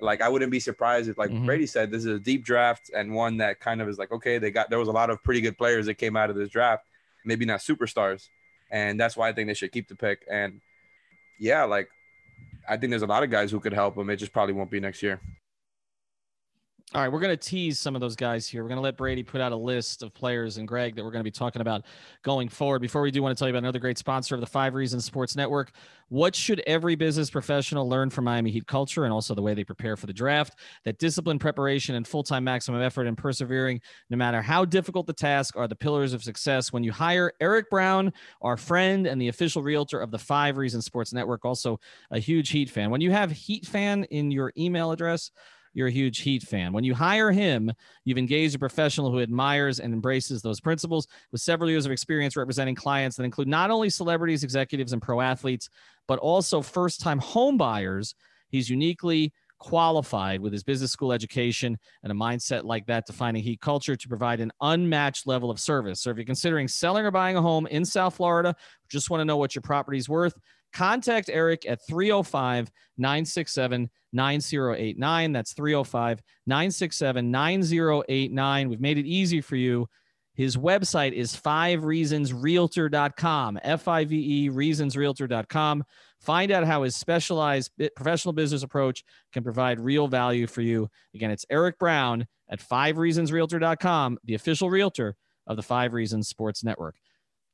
Like 0.00 0.20
I 0.20 0.28
wouldn't 0.28 0.50
be 0.50 0.60
surprised 0.60 1.08
if, 1.08 1.16
like 1.16 1.30
mm-hmm. 1.30 1.46
Brady 1.46 1.66
said, 1.66 1.90
this 1.90 2.04
is 2.04 2.16
a 2.16 2.20
deep 2.20 2.44
draft 2.44 2.90
and 2.94 3.14
one 3.14 3.38
that 3.38 3.60
kind 3.60 3.80
of 3.80 3.88
is 3.88 3.98
like, 3.98 4.12
okay, 4.12 4.36
they 4.38 4.50
got 4.50 4.68
there 4.68 4.78
was 4.78 4.88
a 4.88 4.92
lot 4.92 5.08
of 5.08 5.22
pretty 5.22 5.40
good 5.40 5.56
players 5.56 5.86
that 5.86 5.94
came 5.94 6.16
out 6.16 6.28
of 6.28 6.36
this 6.36 6.50
draft, 6.50 6.84
maybe 7.24 7.46
not 7.46 7.60
superstars, 7.60 8.28
and 8.70 9.00
that's 9.00 9.16
why 9.16 9.28
I 9.28 9.32
think 9.32 9.48
they 9.48 9.54
should 9.54 9.72
keep 9.72 9.88
the 9.88 9.96
pick. 9.96 10.26
And 10.30 10.60
yeah, 11.38 11.64
like 11.64 11.88
I 12.68 12.76
think 12.76 12.90
there's 12.90 13.02
a 13.02 13.06
lot 13.06 13.22
of 13.22 13.30
guys 13.30 13.50
who 13.50 13.60
could 13.60 13.72
help 13.72 13.94
them. 13.94 14.10
It 14.10 14.16
just 14.16 14.32
probably 14.32 14.54
won't 14.54 14.70
be 14.70 14.80
next 14.80 15.02
year. 15.02 15.20
All 16.94 17.02
right, 17.02 17.10
we're 17.10 17.18
going 17.18 17.36
to 17.36 17.36
tease 17.36 17.80
some 17.80 17.96
of 17.96 18.00
those 18.00 18.14
guys 18.14 18.46
here. 18.46 18.62
We're 18.62 18.68
going 18.68 18.78
to 18.78 18.82
let 18.82 18.96
Brady 18.96 19.24
put 19.24 19.40
out 19.40 19.50
a 19.50 19.56
list 19.56 20.04
of 20.04 20.14
players 20.14 20.56
and 20.56 20.68
Greg 20.68 20.94
that 20.94 21.02
we're 21.02 21.10
going 21.10 21.20
to 21.20 21.24
be 21.24 21.32
talking 21.32 21.60
about 21.60 21.84
going 22.22 22.48
forward. 22.48 22.80
Before 22.80 23.02
we 23.02 23.10
do, 23.10 23.24
want 23.24 23.36
to 23.36 23.38
tell 23.38 23.48
you 23.48 23.52
about 23.52 23.64
another 23.64 23.80
great 23.80 23.98
sponsor 23.98 24.36
of 24.36 24.40
the 24.40 24.46
Five 24.46 24.72
Reasons 24.72 25.04
Sports 25.04 25.34
Network. 25.34 25.72
What 26.10 26.36
should 26.36 26.62
every 26.64 26.94
business 26.94 27.28
professional 27.28 27.88
learn 27.88 28.08
from 28.10 28.22
Miami 28.22 28.52
Heat 28.52 28.68
culture 28.68 29.02
and 29.02 29.12
also 29.12 29.34
the 29.34 29.42
way 29.42 29.52
they 29.52 29.64
prepare 29.64 29.96
for 29.96 30.06
the 30.06 30.12
draft? 30.12 30.60
That 30.84 31.00
discipline, 31.00 31.40
preparation, 31.40 31.96
and 31.96 32.06
full 32.06 32.22
time 32.22 32.44
maximum 32.44 32.80
effort 32.80 33.08
and 33.08 33.18
persevering, 33.18 33.80
no 34.08 34.16
matter 34.16 34.40
how 34.40 34.64
difficult 34.64 35.08
the 35.08 35.12
task, 35.12 35.56
are 35.56 35.66
the 35.66 35.74
pillars 35.74 36.12
of 36.12 36.22
success. 36.22 36.72
When 36.72 36.84
you 36.84 36.92
hire 36.92 37.32
Eric 37.40 37.68
Brown, 37.68 38.12
our 38.42 38.56
friend 38.56 39.08
and 39.08 39.20
the 39.20 39.26
official 39.26 39.60
realtor 39.60 39.98
of 39.98 40.12
the 40.12 40.20
Five 40.20 40.56
Reasons 40.56 40.84
Sports 40.84 41.12
Network, 41.12 41.44
also 41.44 41.80
a 42.12 42.20
huge 42.20 42.50
Heat 42.50 42.70
fan. 42.70 42.90
When 42.90 43.00
you 43.00 43.10
have 43.10 43.32
Heat 43.32 43.66
fan 43.66 44.04
in 44.04 44.30
your 44.30 44.52
email 44.56 44.92
address, 44.92 45.32
you're 45.76 45.88
a 45.88 45.92
huge 45.92 46.20
Heat 46.20 46.42
fan. 46.42 46.72
When 46.72 46.84
you 46.84 46.94
hire 46.94 47.30
him, 47.30 47.70
you've 48.06 48.16
engaged 48.16 48.54
a 48.54 48.58
professional 48.58 49.10
who 49.10 49.20
admires 49.20 49.78
and 49.78 49.92
embraces 49.92 50.40
those 50.40 50.58
principles 50.58 51.06
with 51.30 51.42
several 51.42 51.68
years 51.68 51.84
of 51.84 51.92
experience 51.92 52.34
representing 52.34 52.74
clients 52.74 53.14
that 53.16 53.24
include 53.24 53.46
not 53.46 53.70
only 53.70 53.90
celebrities, 53.90 54.42
executives, 54.42 54.94
and 54.94 55.02
pro 55.02 55.20
athletes, 55.20 55.68
but 56.08 56.18
also 56.18 56.62
first 56.62 57.02
time 57.02 57.18
home 57.18 57.58
buyers. 57.58 58.14
He's 58.48 58.70
uniquely 58.70 59.34
qualified 59.58 60.40
with 60.40 60.54
his 60.54 60.62
business 60.62 60.92
school 60.92 61.12
education 61.12 61.78
and 62.02 62.10
a 62.10 62.14
mindset 62.14 62.64
like 62.64 62.86
that, 62.86 63.04
defining 63.06 63.42
Heat 63.42 63.60
culture 63.60 63.96
to 63.96 64.08
provide 64.08 64.40
an 64.40 64.52
unmatched 64.62 65.26
level 65.26 65.50
of 65.50 65.60
service. 65.60 66.00
So 66.00 66.08
if 66.08 66.16
you're 66.16 66.24
considering 66.24 66.68
selling 66.68 67.04
or 67.04 67.10
buying 67.10 67.36
a 67.36 67.42
home 67.42 67.66
in 67.66 67.84
South 67.84 68.16
Florida, 68.16 68.56
just 68.88 69.10
want 69.10 69.20
to 69.20 69.26
know 69.26 69.36
what 69.36 69.54
your 69.54 69.62
property's 69.62 70.08
worth, 70.08 70.34
contact 70.76 71.30
Eric 71.32 71.64
at 71.66 71.80
305 71.86 72.70
967 72.98 73.88
9089. 74.12 75.32
That's 75.32 75.54
305 75.54 76.20
967 76.46 77.30
9089. 77.30 78.68
We've 78.68 78.80
made 78.80 78.98
it 78.98 79.06
easy 79.06 79.40
for 79.40 79.56
you. 79.56 79.88
His 80.34 80.58
website 80.58 81.12
is 81.12 81.34
fivereasonsrealtor.com, 81.34 83.58
F 83.62 83.88
I 83.88 84.04
V 84.04 84.46
E, 84.46 84.50
reasonsrealtor.com. 84.50 85.84
Find 86.20 86.52
out 86.52 86.66
how 86.66 86.82
his 86.82 86.94
specialized 86.94 87.70
professional 87.94 88.34
business 88.34 88.62
approach 88.62 89.02
can 89.32 89.42
provide 89.42 89.80
real 89.80 90.08
value 90.08 90.46
for 90.46 90.60
you. 90.60 90.90
Again, 91.14 91.30
it's 91.30 91.46
Eric 91.48 91.78
Brown 91.78 92.26
at 92.50 92.60
fivereasonsrealtor.com, 92.60 94.18
the 94.24 94.34
official 94.34 94.68
realtor 94.68 95.16
of 95.46 95.56
the 95.56 95.62
Five 95.62 95.94
Reasons 95.94 96.28
Sports 96.28 96.62
Network. 96.62 96.96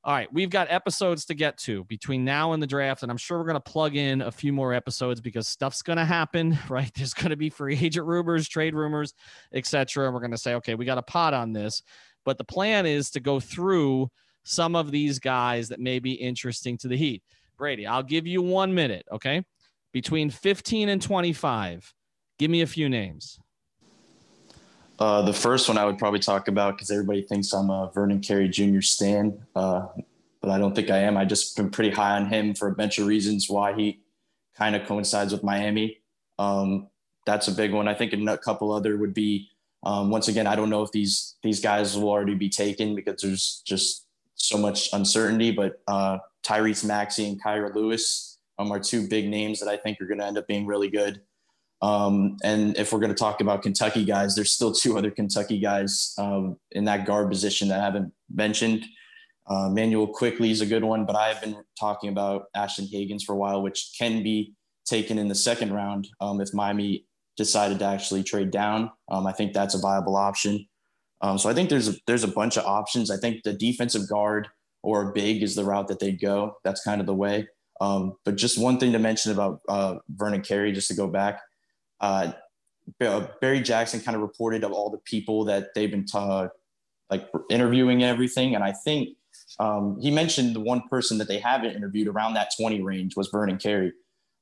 All 0.04 0.12
right, 0.12 0.32
we've 0.32 0.50
got 0.50 0.66
episodes 0.68 1.24
to 1.26 1.34
get 1.34 1.56
to 1.58 1.84
between 1.84 2.24
now 2.24 2.54
and 2.54 2.60
the 2.60 2.66
draft, 2.66 3.04
and 3.04 3.12
I'm 3.12 3.16
sure 3.16 3.38
we're 3.38 3.44
going 3.44 3.54
to 3.54 3.60
plug 3.60 3.94
in 3.94 4.20
a 4.20 4.32
few 4.32 4.52
more 4.52 4.74
episodes 4.74 5.20
because 5.20 5.46
stuff's 5.46 5.80
going 5.80 5.96
to 5.96 6.04
happen, 6.04 6.58
right? 6.68 6.90
There's 6.96 7.14
going 7.14 7.30
to 7.30 7.36
be 7.36 7.50
free 7.50 7.78
agent 7.80 8.04
rumors, 8.04 8.48
trade 8.48 8.74
rumors, 8.74 9.14
etc. 9.54 10.06
And 10.06 10.12
we're 10.12 10.18
going 10.18 10.32
to 10.32 10.38
say, 10.38 10.54
okay, 10.54 10.74
we 10.74 10.84
got 10.84 10.98
a 10.98 11.02
pot 11.02 11.34
on 11.34 11.52
this, 11.52 11.82
but 12.24 12.36
the 12.36 12.42
plan 12.42 12.84
is 12.84 13.10
to 13.10 13.20
go 13.20 13.38
through 13.38 14.08
some 14.42 14.74
of 14.74 14.90
these 14.90 15.20
guys 15.20 15.68
that 15.68 15.78
may 15.78 16.00
be 16.00 16.14
interesting 16.14 16.76
to 16.78 16.88
the 16.88 16.96
Heat. 16.96 17.22
Brady, 17.56 17.86
I'll 17.86 18.02
give 18.02 18.26
you 18.26 18.42
one 18.42 18.74
minute, 18.74 19.06
okay? 19.12 19.44
Between 19.92 20.30
15 20.30 20.88
and 20.88 21.00
25, 21.00 21.94
give 22.40 22.50
me 22.50 22.62
a 22.62 22.66
few 22.66 22.88
names. 22.88 23.38
Uh, 25.02 25.20
the 25.20 25.32
first 25.32 25.68
one 25.68 25.76
I 25.76 25.84
would 25.84 25.98
probably 25.98 26.20
talk 26.20 26.46
about 26.46 26.76
because 26.76 26.88
everybody 26.88 27.22
thinks 27.22 27.52
I'm 27.52 27.70
a 27.70 27.90
Vernon 27.92 28.20
Carey 28.20 28.48
Jr. 28.48 28.82
stan, 28.82 29.36
uh, 29.56 29.88
but 30.40 30.48
I 30.48 30.58
don't 30.58 30.76
think 30.76 30.90
I 30.90 30.98
am. 30.98 31.16
I 31.16 31.24
just 31.24 31.56
been 31.56 31.70
pretty 31.70 31.90
high 31.90 32.14
on 32.14 32.26
him 32.26 32.54
for 32.54 32.68
a 32.68 32.72
bunch 32.72 32.98
of 32.98 33.08
reasons 33.08 33.50
why 33.50 33.72
he 33.72 33.98
kind 34.56 34.76
of 34.76 34.86
coincides 34.86 35.32
with 35.32 35.42
Miami. 35.42 35.98
Um, 36.38 36.86
that's 37.26 37.48
a 37.48 37.52
big 37.52 37.72
one. 37.72 37.88
I 37.88 37.94
think 37.94 38.12
a 38.12 38.38
couple 38.38 38.70
other 38.70 38.96
would 38.96 39.12
be 39.12 39.48
um, 39.82 40.08
once 40.08 40.28
again. 40.28 40.46
I 40.46 40.54
don't 40.54 40.70
know 40.70 40.84
if 40.84 40.92
these 40.92 41.34
these 41.42 41.58
guys 41.58 41.96
will 41.98 42.08
already 42.08 42.36
be 42.36 42.48
taken 42.48 42.94
because 42.94 43.22
there's 43.22 43.60
just 43.66 44.06
so 44.36 44.56
much 44.56 44.88
uncertainty. 44.92 45.50
But 45.50 45.80
uh, 45.88 46.18
Tyrese 46.44 46.84
Maxey 46.84 47.26
and 47.28 47.42
Kira 47.42 47.74
Lewis 47.74 48.38
um, 48.56 48.70
are 48.70 48.78
two 48.78 49.08
big 49.08 49.28
names 49.28 49.58
that 49.58 49.68
I 49.68 49.78
think 49.78 50.00
are 50.00 50.06
going 50.06 50.20
to 50.20 50.26
end 50.26 50.38
up 50.38 50.46
being 50.46 50.64
really 50.64 50.90
good. 50.90 51.22
Um, 51.82 52.36
and 52.44 52.76
if 52.78 52.92
we're 52.92 53.00
going 53.00 53.14
to 53.14 53.18
talk 53.18 53.40
about 53.40 53.62
Kentucky 53.62 54.04
guys, 54.04 54.36
there's 54.36 54.52
still 54.52 54.72
two 54.72 54.96
other 54.96 55.10
Kentucky 55.10 55.58
guys 55.58 56.14
um, 56.16 56.56
in 56.70 56.84
that 56.84 57.06
guard 57.06 57.28
position 57.28 57.68
that 57.68 57.80
I 57.80 57.84
haven't 57.84 58.12
mentioned. 58.32 58.84
Uh, 59.50 59.66
Immanuel 59.68 60.06
Quickley 60.06 60.52
is 60.52 60.60
a 60.60 60.66
good 60.66 60.84
one, 60.84 61.04
but 61.04 61.16
I've 61.16 61.40
been 61.40 61.56
talking 61.78 62.08
about 62.08 62.44
Ashton 62.54 62.86
Hagans 62.86 63.24
for 63.24 63.32
a 63.32 63.36
while, 63.36 63.62
which 63.62 63.94
can 63.98 64.22
be 64.22 64.54
taken 64.86 65.18
in 65.18 65.26
the 65.26 65.34
second 65.34 65.72
round 65.72 66.08
um, 66.20 66.40
if 66.40 66.54
Miami 66.54 67.04
decided 67.36 67.80
to 67.80 67.84
actually 67.84 68.22
trade 68.22 68.52
down. 68.52 68.90
Um, 69.10 69.26
I 69.26 69.32
think 69.32 69.52
that's 69.52 69.74
a 69.74 69.78
viable 69.78 70.16
option. 70.16 70.68
Um, 71.20 71.38
so 71.38 71.48
I 71.48 71.54
think 71.54 71.68
there's 71.68 71.88
a, 71.88 71.94
there's 72.06 72.24
a 72.24 72.28
bunch 72.28 72.56
of 72.56 72.64
options. 72.64 73.10
I 73.10 73.16
think 73.16 73.42
the 73.42 73.52
defensive 73.52 74.08
guard 74.08 74.48
or 74.84 75.12
big 75.12 75.42
is 75.42 75.56
the 75.56 75.64
route 75.64 75.88
that 75.88 75.98
they'd 75.98 76.20
go. 76.20 76.58
That's 76.62 76.84
kind 76.84 77.00
of 77.00 77.06
the 77.06 77.14
way. 77.14 77.48
Um, 77.80 78.14
but 78.24 78.36
just 78.36 78.58
one 78.58 78.78
thing 78.78 78.92
to 78.92 78.98
mention 79.00 79.32
about 79.32 79.60
uh, 79.68 79.96
Vernon 80.08 80.42
Carey, 80.42 80.72
just 80.72 80.88
to 80.88 80.94
go 80.94 81.08
back 81.08 81.40
uh, 82.02 82.32
Barry 82.98 83.60
Jackson 83.60 84.00
kind 84.00 84.16
of 84.16 84.22
reported 84.22 84.64
of 84.64 84.72
all 84.72 84.90
the 84.90 84.98
people 84.98 85.44
that 85.44 85.74
they've 85.74 85.90
been 85.90 86.04
ta- 86.04 86.48
like 87.10 87.28
interviewing 87.48 88.02
and 88.02 88.10
everything. 88.10 88.54
And 88.54 88.64
I 88.64 88.72
think 88.72 89.10
um, 89.58 89.98
he 90.00 90.10
mentioned 90.10 90.54
the 90.54 90.60
one 90.60 90.82
person 90.88 91.18
that 91.18 91.28
they 91.28 91.38
haven't 91.38 91.76
interviewed 91.76 92.08
around 92.08 92.34
that 92.34 92.50
20 92.58 92.82
range 92.82 93.16
was 93.16 93.28
Vernon 93.28 93.58
Carey. 93.58 93.92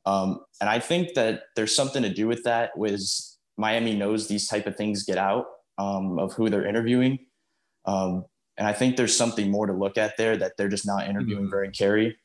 Um, 0.07 0.41
and 0.61 0.71
I 0.71 0.81
think 0.81 1.15
that 1.15 1.45
there's 1.57 1.77
something 1.77 2.03
to 2.03 2.13
do 2.13 2.27
with 2.27 2.45
that 2.45 2.77
was 2.77 3.39
Miami 3.59 3.95
knows 3.95 4.29
these 4.29 4.49
type 4.49 4.67
of 4.67 4.77
things 4.77 5.05
get 5.05 5.19
out 5.19 5.47
um, 5.79 6.19
of 6.19 6.33
who 6.33 6.49
they're 6.49 6.67
interviewing. 6.67 7.19
Um, 7.85 8.25
and 8.57 8.67
I 8.67 8.73
think 8.73 8.97
there's 8.97 9.17
something 9.17 9.51
more 9.51 9.67
to 9.67 9.73
look 9.73 9.99
at 9.99 10.17
there 10.17 10.37
that 10.37 10.53
they're 10.57 10.69
just 10.69 10.87
not 10.87 11.09
interviewing 11.09 11.45
mm-hmm. 11.45 11.51
Vernon 11.51 11.73
Carey. 11.73 12.17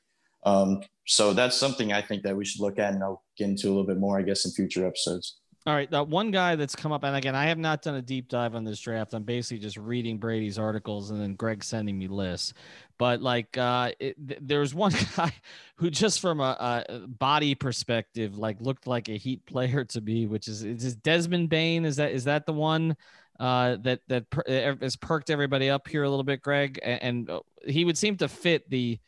So 1.05 1.33
that's 1.33 1.55
something 1.55 1.93
I 1.93 2.01
think 2.01 2.23
that 2.23 2.35
we 2.35 2.45
should 2.45 2.61
look 2.61 2.79
at, 2.79 2.93
and 2.93 3.03
I'll 3.03 3.23
get 3.37 3.49
into 3.49 3.67
a 3.67 3.69
little 3.69 3.85
bit 3.85 3.97
more, 3.97 4.17
I 4.17 4.23
guess, 4.23 4.45
in 4.45 4.51
future 4.51 4.85
episodes. 4.85 5.37
All 5.67 5.73
right, 5.73 5.89
that 5.89 6.07
one 6.07 6.29
guy 6.29 6.55
that's 6.55 6.75
come 6.75 6.91
up, 6.91 7.03
and 7.03 7.15
again, 7.15 7.33
I 7.33 7.45
have 7.45 7.57
not 7.57 7.81
done 7.81 7.95
a 7.95 8.01
deep 8.01 8.29
dive 8.29 8.53
on 8.53 8.63
this 8.63 8.79
draft. 8.79 9.15
I'm 9.15 9.23
basically 9.23 9.57
just 9.57 9.77
reading 9.77 10.19
Brady's 10.19 10.59
articles 10.59 11.09
and 11.09 11.19
then 11.19 11.33
Greg 11.33 11.63
sending 11.63 11.97
me 11.97 12.07
lists. 12.07 12.53
But 12.99 13.23
like, 13.23 13.57
uh, 13.57 13.91
it, 13.99 14.15
there 14.47 14.59
was 14.59 14.75
one 14.75 14.93
guy 15.15 15.33
who, 15.77 15.89
just 15.89 16.19
from 16.19 16.39
a, 16.39 16.85
a, 16.87 17.07
body 17.07 17.55
perspective, 17.55 18.37
like 18.37 18.61
looked 18.61 18.85
like 18.85 19.09
a 19.09 19.17
Heat 19.17 19.43
player 19.47 19.83
to 19.85 20.01
me, 20.01 20.27
which 20.27 20.47
is 20.47 20.63
is 20.63 20.95
Desmond 20.97 21.49
Bane. 21.49 21.83
Is 21.83 21.95
that 21.95 22.11
is 22.11 22.25
that 22.25 22.45
the 22.45 22.53
one 22.53 22.95
uh, 23.39 23.77
that 23.81 24.01
that 24.07 24.29
per, 24.29 24.43
has 24.79 24.95
perked 24.95 25.31
everybody 25.31 25.71
up 25.71 25.87
here 25.87 26.03
a 26.03 26.09
little 26.09 26.23
bit, 26.23 26.43
Greg? 26.43 26.79
And, 26.83 27.01
and 27.01 27.29
uh, 27.31 27.39
he 27.65 27.85
would 27.85 27.97
seem 27.97 28.17
to 28.17 28.27
fit 28.27 28.69
the 28.69 28.99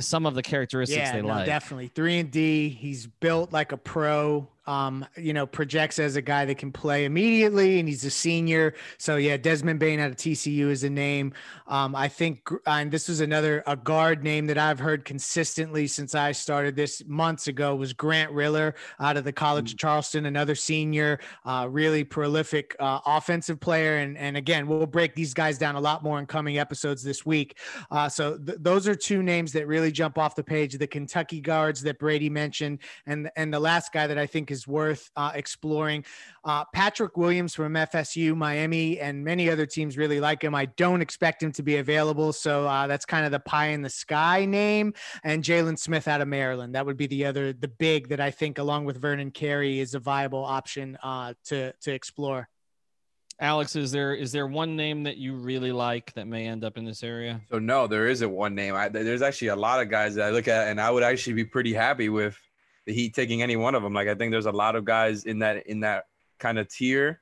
some 0.00 0.26
of 0.26 0.34
the 0.34 0.42
characteristics 0.42 0.98
yeah, 0.98 1.12
they 1.12 1.22
no, 1.22 1.28
like. 1.28 1.46
Definitely. 1.46 1.88
Three 1.88 2.18
and 2.18 2.30
D. 2.30 2.68
He's 2.68 3.06
built 3.06 3.52
like 3.52 3.72
a 3.72 3.76
pro 3.76 4.48
um, 4.68 5.06
you 5.16 5.32
know, 5.32 5.46
projects 5.46 5.98
as 5.98 6.16
a 6.16 6.22
guy 6.22 6.44
that 6.44 6.58
can 6.58 6.70
play 6.70 7.06
immediately, 7.06 7.78
and 7.80 7.88
he's 7.88 8.04
a 8.04 8.10
senior. 8.10 8.74
So 8.98 9.16
yeah, 9.16 9.38
Desmond 9.38 9.80
Bane 9.80 9.98
out 9.98 10.10
of 10.10 10.16
TCU 10.16 10.68
is 10.68 10.84
a 10.84 10.90
name. 10.90 11.32
Um, 11.66 11.96
I 11.96 12.06
think, 12.06 12.46
and 12.66 12.90
this 12.90 13.08
was 13.08 13.22
another 13.22 13.62
a 13.66 13.76
guard 13.76 14.22
name 14.22 14.46
that 14.48 14.58
I've 14.58 14.78
heard 14.78 15.06
consistently 15.06 15.86
since 15.86 16.14
I 16.14 16.32
started 16.32 16.76
this 16.76 17.02
months 17.06 17.48
ago 17.48 17.74
was 17.74 17.94
Grant 17.94 18.30
Riller 18.30 18.74
out 19.00 19.16
of 19.16 19.24
the 19.24 19.32
College 19.32 19.72
of 19.72 19.76
mm. 19.76 19.80
Charleston, 19.80 20.26
another 20.26 20.54
senior, 20.54 21.18
uh, 21.46 21.66
really 21.70 22.04
prolific 22.04 22.76
uh, 22.78 23.00
offensive 23.06 23.58
player. 23.60 23.96
And 23.96 24.18
and 24.18 24.36
again, 24.36 24.66
we'll 24.66 24.84
break 24.84 25.14
these 25.14 25.32
guys 25.32 25.56
down 25.56 25.76
a 25.76 25.80
lot 25.80 26.02
more 26.02 26.18
in 26.18 26.26
coming 26.26 26.58
episodes 26.58 27.02
this 27.02 27.24
week. 27.24 27.56
Uh, 27.90 28.10
so 28.10 28.36
th- 28.36 28.58
those 28.60 28.86
are 28.86 28.94
two 28.94 29.22
names 29.22 29.50
that 29.52 29.66
really 29.66 29.90
jump 29.90 30.18
off 30.18 30.34
the 30.34 30.44
page: 30.44 30.74
the 30.76 30.86
Kentucky 30.86 31.40
guards 31.40 31.80
that 31.80 31.98
Brady 31.98 32.28
mentioned, 32.28 32.80
and 33.06 33.30
and 33.34 33.52
the 33.52 33.60
last 33.60 33.94
guy 33.94 34.06
that 34.06 34.18
I 34.18 34.26
think 34.26 34.50
is 34.50 34.57
is 34.58 34.66
worth 34.68 35.10
uh, 35.16 35.32
exploring. 35.34 36.04
Uh, 36.44 36.64
Patrick 36.74 37.16
Williams 37.16 37.54
from 37.54 37.74
FSU, 37.74 38.36
Miami, 38.36 38.98
and 38.98 39.24
many 39.24 39.48
other 39.48 39.66
teams 39.66 39.96
really 39.96 40.20
like 40.20 40.42
him. 40.42 40.54
I 40.54 40.66
don't 40.66 41.00
expect 41.00 41.42
him 41.42 41.52
to 41.52 41.62
be 41.62 41.76
available, 41.76 42.32
so 42.32 42.66
uh, 42.66 42.86
that's 42.86 43.04
kind 43.04 43.24
of 43.24 43.32
the 43.32 43.40
pie 43.40 43.68
in 43.68 43.82
the 43.82 43.90
sky 43.90 44.44
name. 44.44 44.92
And 45.22 45.42
Jalen 45.42 45.78
Smith 45.78 46.08
out 46.08 46.20
of 46.20 46.28
Maryland, 46.28 46.74
that 46.74 46.84
would 46.84 46.96
be 46.96 47.06
the 47.06 47.24
other, 47.26 47.52
the 47.52 47.68
big 47.68 48.08
that 48.08 48.20
I 48.20 48.30
think, 48.30 48.58
along 48.58 48.84
with 48.84 49.00
Vernon 49.00 49.30
Carey, 49.30 49.80
is 49.80 49.94
a 49.94 50.00
viable 50.00 50.44
option 50.44 50.98
uh, 51.02 51.34
to 51.46 51.72
to 51.80 51.92
explore. 51.92 52.48
Alex, 53.40 53.76
is 53.76 53.92
there 53.92 54.14
is 54.14 54.32
there 54.32 54.48
one 54.48 54.74
name 54.74 55.04
that 55.04 55.16
you 55.16 55.34
really 55.34 55.70
like 55.70 56.12
that 56.14 56.26
may 56.26 56.46
end 56.46 56.64
up 56.64 56.76
in 56.76 56.84
this 56.84 57.04
area? 57.04 57.40
So 57.50 57.60
no, 57.60 57.86
there 57.86 58.08
isn't 58.08 58.30
one 58.30 58.56
name. 58.56 58.74
I, 58.74 58.88
there's 58.88 59.22
actually 59.22 59.48
a 59.48 59.56
lot 59.56 59.80
of 59.80 59.88
guys 59.88 60.16
that 60.16 60.26
I 60.26 60.30
look 60.30 60.48
at, 60.48 60.66
and 60.66 60.80
I 60.80 60.90
would 60.90 61.04
actually 61.04 61.34
be 61.34 61.44
pretty 61.44 61.72
happy 61.72 62.08
with 62.08 62.36
the 62.88 62.94
Heat 62.94 63.12
taking 63.12 63.42
any 63.42 63.54
one 63.54 63.74
of 63.74 63.82
them. 63.82 63.92
Like 63.92 64.08
I 64.08 64.14
think 64.14 64.32
there's 64.32 64.46
a 64.46 64.50
lot 64.50 64.74
of 64.74 64.86
guys 64.86 65.24
in 65.24 65.38
that 65.40 65.66
in 65.66 65.80
that 65.80 66.06
kind 66.38 66.58
of 66.58 66.68
tier 66.68 67.20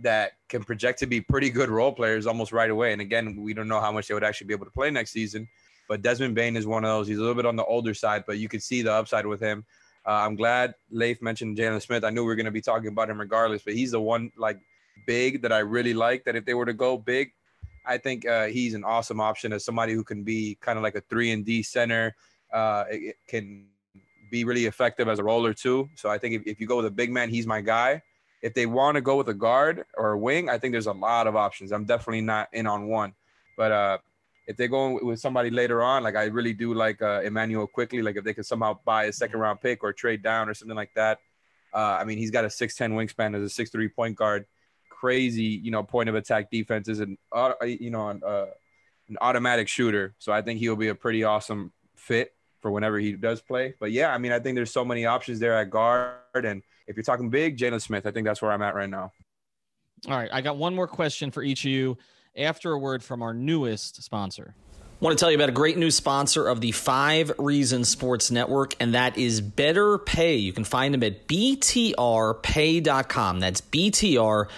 that 0.00 0.32
can 0.50 0.62
project 0.62 0.98
to 0.98 1.06
be 1.06 1.22
pretty 1.22 1.48
good 1.48 1.70
role 1.70 1.90
players 1.90 2.26
almost 2.26 2.52
right 2.52 2.68
away. 2.68 2.92
And 2.92 3.00
again, 3.00 3.34
we 3.40 3.54
don't 3.54 3.66
know 3.66 3.80
how 3.80 3.90
much 3.90 4.08
they 4.08 4.14
would 4.14 4.22
actually 4.22 4.48
be 4.48 4.52
able 4.52 4.66
to 4.66 4.70
play 4.70 4.90
next 4.90 5.12
season. 5.12 5.48
But 5.88 6.02
Desmond 6.02 6.34
Bane 6.34 6.54
is 6.54 6.66
one 6.66 6.84
of 6.84 6.90
those. 6.90 7.08
He's 7.08 7.16
a 7.16 7.20
little 7.20 7.34
bit 7.34 7.46
on 7.46 7.56
the 7.56 7.64
older 7.64 7.94
side, 7.94 8.24
but 8.26 8.36
you 8.36 8.46
can 8.46 8.60
see 8.60 8.82
the 8.82 8.92
upside 8.92 9.24
with 9.24 9.40
him. 9.40 9.64
Uh, 10.06 10.20
I'm 10.26 10.36
glad 10.36 10.74
Leif 10.90 11.22
mentioned 11.22 11.56
Jalen 11.56 11.80
Smith. 11.80 12.04
I 12.04 12.10
knew 12.10 12.20
we 12.20 12.26
were 12.26 12.36
going 12.36 12.44
to 12.44 12.52
be 12.52 12.60
talking 12.60 12.88
about 12.88 13.08
him 13.08 13.18
regardless, 13.18 13.62
but 13.62 13.72
he's 13.72 13.92
the 13.92 14.00
one 14.00 14.30
like 14.36 14.60
big 15.06 15.40
that 15.40 15.52
I 15.52 15.60
really 15.60 15.94
like. 15.94 16.24
That 16.24 16.36
if 16.36 16.44
they 16.44 16.52
were 16.52 16.66
to 16.66 16.74
go 16.74 16.98
big, 16.98 17.32
I 17.86 17.96
think 17.96 18.26
uh, 18.26 18.48
he's 18.48 18.74
an 18.74 18.84
awesome 18.84 19.20
option 19.20 19.54
as 19.54 19.64
somebody 19.64 19.94
who 19.94 20.04
can 20.04 20.24
be 20.24 20.58
kind 20.60 20.76
of 20.76 20.82
like 20.82 20.94
a 20.94 21.00
three 21.00 21.30
and 21.30 21.42
D 21.42 21.62
center. 21.62 22.14
Uh, 22.52 22.84
it 22.90 23.16
can 23.26 23.66
be 24.30 24.44
really 24.44 24.66
effective 24.66 25.08
as 25.08 25.18
a 25.18 25.24
roller 25.24 25.54
too. 25.54 25.88
So 25.94 26.10
I 26.10 26.18
think 26.18 26.34
if, 26.34 26.42
if 26.46 26.60
you 26.60 26.66
go 26.66 26.76
with 26.76 26.86
a 26.86 26.90
big 26.90 27.10
man, 27.10 27.30
he's 27.30 27.46
my 27.46 27.60
guy. 27.60 28.02
If 28.42 28.54
they 28.54 28.66
want 28.66 28.96
to 28.96 29.00
go 29.00 29.16
with 29.16 29.28
a 29.28 29.34
guard 29.34 29.84
or 29.96 30.12
a 30.12 30.18
wing, 30.18 30.48
I 30.48 30.58
think 30.58 30.72
there's 30.72 30.86
a 30.86 30.92
lot 30.92 31.26
of 31.26 31.36
options. 31.36 31.72
I'm 31.72 31.84
definitely 31.84 32.20
not 32.20 32.48
in 32.52 32.66
on 32.66 32.86
one, 32.86 33.14
but 33.56 33.72
uh, 33.72 33.98
if 34.46 34.56
they're 34.56 34.68
going 34.68 35.04
with 35.04 35.18
somebody 35.18 35.50
later 35.50 35.82
on, 35.82 36.02
like 36.02 36.16
I 36.16 36.24
really 36.24 36.52
do 36.52 36.74
like 36.74 37.02
uh, 37.02 37.22
Immanuel 37.24 37.66
Quickley. 37.66 38.02
Like 38.02 38.16
if 38.16 38.24
they 38.24 38.34
can 38.34 38.44
somehow 38.44 38.78
buy 38.84 39.04
a 39.04 39.12
second 39.12 39.40
round 39.40 39.60
pick 39.60 39.82
or 39.82 39.92
trade 39.92 40.22
down 40.22 40.48
or 40.48 40.54
something 40.54 40.76
like 40.76 40.94
that. 40.94 41.18
Uh, 41.74 41.98
I 42.00 42.04
mean, 42.04 42.18
he's 42.18 42.30
got 42.30 42.44
a 42.44 42.48
6'10 42.48 42.92
wingspan 42.92 43.34
as 43.34 43.58
a 43.58 43.62
6'3 43.62 43.92
point 43.92 44.16
guard. 44.16 44.46
Crazy, 44.88 45.42
you 45.42 45.70
know, 45.70 45.82
point 45.82 46.08
of 46.08 46.14
attack 46.14 46.50
defenses 46.50 47.00
and, 47.00 47.18
uh, 47.32 47.52
you 47.64 47.90
know, 47.90 48.08
an, 48.08 48.22
uh, 48.24 48.46
an 49.08 49.16
automatic 49.20 49.68
shooter. 49.68 50.14
So 50.18 50.32
I 50.32 50.42
think 50.42 50.60
he'll 50.60 50.76
be 50.76 50.88
a 50.88 50.94
pretty 50.94 51.24
awesome 51.24 51.72
fit 51.96 52.35
for 52.60 52.70
whenever 52.70 52.98
he 52.98 53.12
does 53.12 53.40
play. 53.40 53.74
But 53.78 53.92
yeah, 53.92 54.12
I 54.12 54.18
mean, 54.18 54.32
I 54.32 54.38
think 54.38 54.56
there's 54.56 54.72
so 54.72 54.84
many 54.84 55.06
options 55.06 55.38
there 55.38 55.54
at 55.54 55.70
guard. 55.70 56.44
And 56.44 56.62
if 56.86 56.96
you're 56.96 57.02
talking 57.02 57.30
big, 57.30 57.56
Jalen 57.56 57.80
Smith, 57.80 58.06
I 58.06 58.10
think 58.10 58.26
that's 58.26 58.42
where 58.42 58.52
I'm 58.52 58.62
at 58.62 58.74
right 58.74 58.90
now. 58.90 59.12
All 60.08 60.16
right. 60.16 60.30
I 60.32 60.40
got 60.40 60.56
one 60.56 60.74
more 60.74 60.86
question 60.86 61.30
for 61.30 61.42
each 61.42 61.64
of 61.64 61.70
you 61.70 61.96
after 62.36 62.72
a 62.72 62.78
word 62.78 63.02
from 63.02 63.22
our 63.22 63.32
newest 63.32 64.02
sponsor. 64.02 64.54
I 64.96 65.04
want 65.04 65.18
to 65.18 65.22
tell 65.22 65.30
you 65.30 65.36
about 65.36 65.50
a 65.50 65.52
great 65.52 65.76
new 65.76 65.90
sponsor 65.90 66.48
of 66.48 66.62
the 66.62 66.72
Five 66.72 67.30
Reasons 67.36 67.90
Sports 67.90 68.30
Network, 68.30 68.72
and 68.80 68.94
that 68.94 69.18
is 69.18 69.42
Better 69.42 69.98
Pay. 69.98 70.36
You 70.36 70.54
can 70.54 70.64
find 70.64 70.94
them 70.94 71.02
at 71.02 71.28
btrpay.com. 71.28 71.90
That's 73.40 73.60
btrpay.com, 73.60 74.50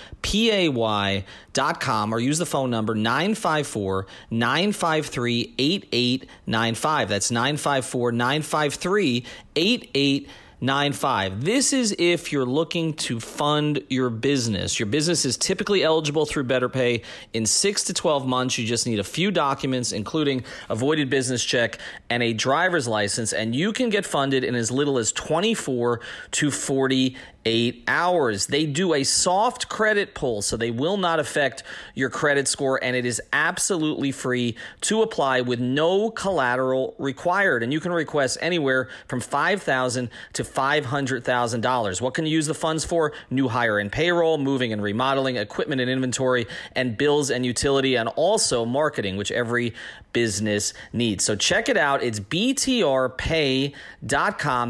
or 2.15 2.21
use 2.21 2.39
the 2.39 2.47
phone 2.47 2.71
number 2.71 2.95
954 2.95 4.07
953 4.31 5.55
8895. 5.59 7.09
That's 7.09 7.33
954 7.33 8.13
953 8.13 9.25
8895. 9.57 10.33
95. 10.61 11.45
This 11.45 11.73
is 11.73 11.95
if 12.01 12.33
you're 12.33 12.45
looking 12.45 12.93
to 12.95 13.21
fund 13.21 13.81
your 13.89 14.11
business. 14.11 14.81
Your 14.81 14.87
business 14.87 15.25
is 15.25 15.37
typically 15.37 15.85
eligible 15.85 16.27
through 16.27 16.45
Better 16.45 16.69
Pay 16.69 17.03
in 17.33 17.47
6 17.47 17.85
to 17.85 17.95
12 17.95 18.27
months. 18.27 18.59
You 18.59 18.67
just 18.67 18.85
need 18.85 18.99
a 18.99 19.05
few 19.05 19.31
documents 19.31 19.93
including 19.93 20.45
a 20.69 20.75
voided 20.75 21.11
business 21.11 21.45
check 21.45 21.79
and 22.11 22.25
a 22.25 22.33
driver's 22.33 22.89
license 22.89 23.33
and 23.33 23.55
you 23.55 23.73
can 23.73 23.89
get 23.89 24.05
funded 24.05 24.43
in 24.43 24.57
as 24.57 24.73
little 24.73 24.99
as 24.99 25.13
24 25.13 26.01
to 26.33 26.51
40 26.51 27.17
eight 27.49 27.85
hours. 27.89 28.47
They 28.47 28.67
do 28.67 28.95
a 28.95 29.05
soft 29.05 29.69
credit 29.69 30.15
pull, 30.15 30.43
so 30.43 30.57
they 30.57 30.71
will 30.71 30.97
not 30.97 31.19
affect 31.19 31.63
your 31.95 32.11
credit 32.11 32.47
score, 32.47 32.79
and 32.83 32.95
it 32.95 33.07
is 33.07 33.21
absolutely 33.33 34.13
free 34.13 34.57
to 34.83 35.03
apply 35.03 35.41
with 35.41 35.59
no 35.59 36.11
collateral 36.11 36.95
required. 36.99 37.63
And 37.63 37.73
you 37.73 37.81
can 37.81 37.93
request 37.93 38.39
anywhere 38.41 38.89
from 39.07 39.21
5,000 39.21 40.11
to 40.35 40.45
$500,000. 40.45 42.01
What 42.01 42.15
can 42.15 42.27
you 42.27 42.33
use 42.33 42.47
the 42.47 42.55
funds 42.55 42.85
for? 42.85 43.13
New 43.31 43.49
hire 43.49 43.79
and 43.79 43.91
payroll, 43.91 44.39
moving 44.39 44.73
and 44.73 44.83
remodeling, 44.83 45.37
equipment 45.37 45.81
and 45.81 45.91
inventory, 45.91 46.47
and 46.73 46.97
bills 46.97 47.31
and 47.31 47.47
utility, 47.47 47.97
and 47.97 48.09
also 48.11 48.65
marketing, 48.65 49.17
which 49.17 49.33
every 49.33 49.75
business 50.13 50.75
needs. 50.93 51.25
So 51.25 51.37
check 51.37 51.69
it 51.69 51.77
out. 51.77 52.03
It's 52.03 52.21
btrpay.com, 52.21 53.73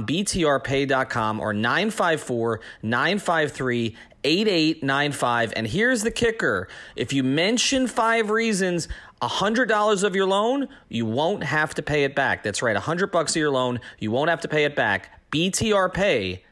btrpay.com, 0.06 1.40
or 1.40 1.52
954 1.52 2.60
953 2.82 3.96
8895. 4.24 5.52
And 5.56 5.66
here's 5.66 6.02
the 6.02 6.10
kicker 6.10 6.68
if 6.96 7.12
you 7.12 7.22
mention 7.22 7.86
five 7.86 8.30
reasons, 8.30 8.88
$100 9.22 10.04
of 10.04 10.16
your 10.16 10.26
loan, 10.26 10.68
you 10.88 11.06
won't 11.06 11.44
have 11.44 11.74
to 11.74 11.82
pay 11.82 12.04
it 12.04 12.14
back. 12.14 12.42
That's 12.42 12.62
right, 12.62 12.74
100 12.74 13.10
bucks 13.10 13.32
of 13.32 13.36
your 13.36 13.50
loan, 13.50 13.80
you 13.98 14.10
won't 14.10 14.30
have 14.30 14.40
to 14.42 14.48
pay 14.48 14.64
it 14.64 14.76
back. 14.76 15.30
btrpay.com. 15.30 16.42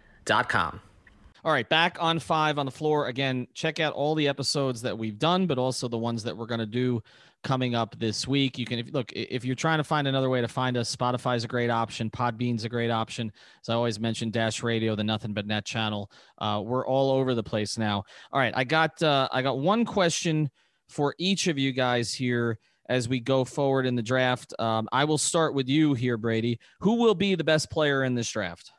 All 1.44 1.52
right, 1.52 1.68
back 1.68 1.96
on 2.00 2.18
five 2.18 2.58
on 2.58 2.66
the 2.66 2.72
floor. 2.72 3.06
Again, 3.06 3.46
check 3.54 3.78
out 3.78 3.92
all 3.92 4.16
the 4.16 4.26
episodes 4.26 4.82
that 4.82 4.98
we've 4.98 5.16
done, 5.16 5.46
but 5.46 5.58
also 5.58 5.86
the 5.86 5.96
ones 5.96 6.24
that 6.24 6.36
we're 6.36 6.46
going 6.46 6.58
to 6.58 6.66
do 6.66 7.04
coming 7.46 7.76
up 7.76 7.96
this 8.00 8.26
week. 8.26 8.58
You 8.58 8.66
can 8.66 8.80
if, 8.80 8.92
look 8.92 9.12
if 9.12 9.44
you're 9.44 9.54
trying 9.54 9.78
to 9.78 9.84
find 9.84 10.08
another 10.08 10.28
way 10.28 10.40
to 10.40 10.48
find 10.48 10.76
us. 10.76 10.94
Spotify's 10.94 11.44
a 11.44 11.48
great 11.48 11.70
option. 11.70 12.10
Podbean's 12.10 12.64
a 12.64 12.68
great 12.68 12.90
option. 12.90 13.30
As 13.62 13.68
I 13.68 13.74
always 13.74 14.00
mention, 14.00 14.32
Dash 14.32 14.64
Radio, 14.64 14.96
the 14.96 15.04
Nothing 15.04 15.32
But 15.32 15.46
Net 15.46 15.64
channel. 15.64 16.10
Uh, 16.38 16.60
we're 16.64 16.84
all 16.84 17.12
over 17.12 17.34
the 17.34 17.44
place 17.44 17.78
now. 17.78 18.02
All 18.32 18.40
right, 18.40 18.52
I 18.56 18.64
got 18.64 19.00
uh, 19.00 19.28
I 19.30 19.42
got 19.42 19.60
one 19.60 19.84
question 19.84 20.50
for 20.88 21.14
each 21.18 21.46
of 21.46 21.56
you 21.56 21.72
guys 21.72 22.12
here 22.12 22.58
as 22.88 23.08
we 23.08 23.20
go 23.20 23.44
forward 23.44 23.86
in 23.86 23.94
the 23.94 24.02
draft. 24.02 24.52
Um, 24.58 24.88
I 24.90 25.04
will 25.04 25.18
start 25.18 25.54
with 25.54 25.68
you 25.68 25.94
here, 25.94 26.16
Brady. 26.16 26.58
Who 26.80 26.96
will 26.96 27.14
be 27.14 27.36
the 27.36 27.44
best 27.44 27.70
player 27.70 28.02
in 28.02 28.16
this 28.16 28.28
draft? 28.28 28.72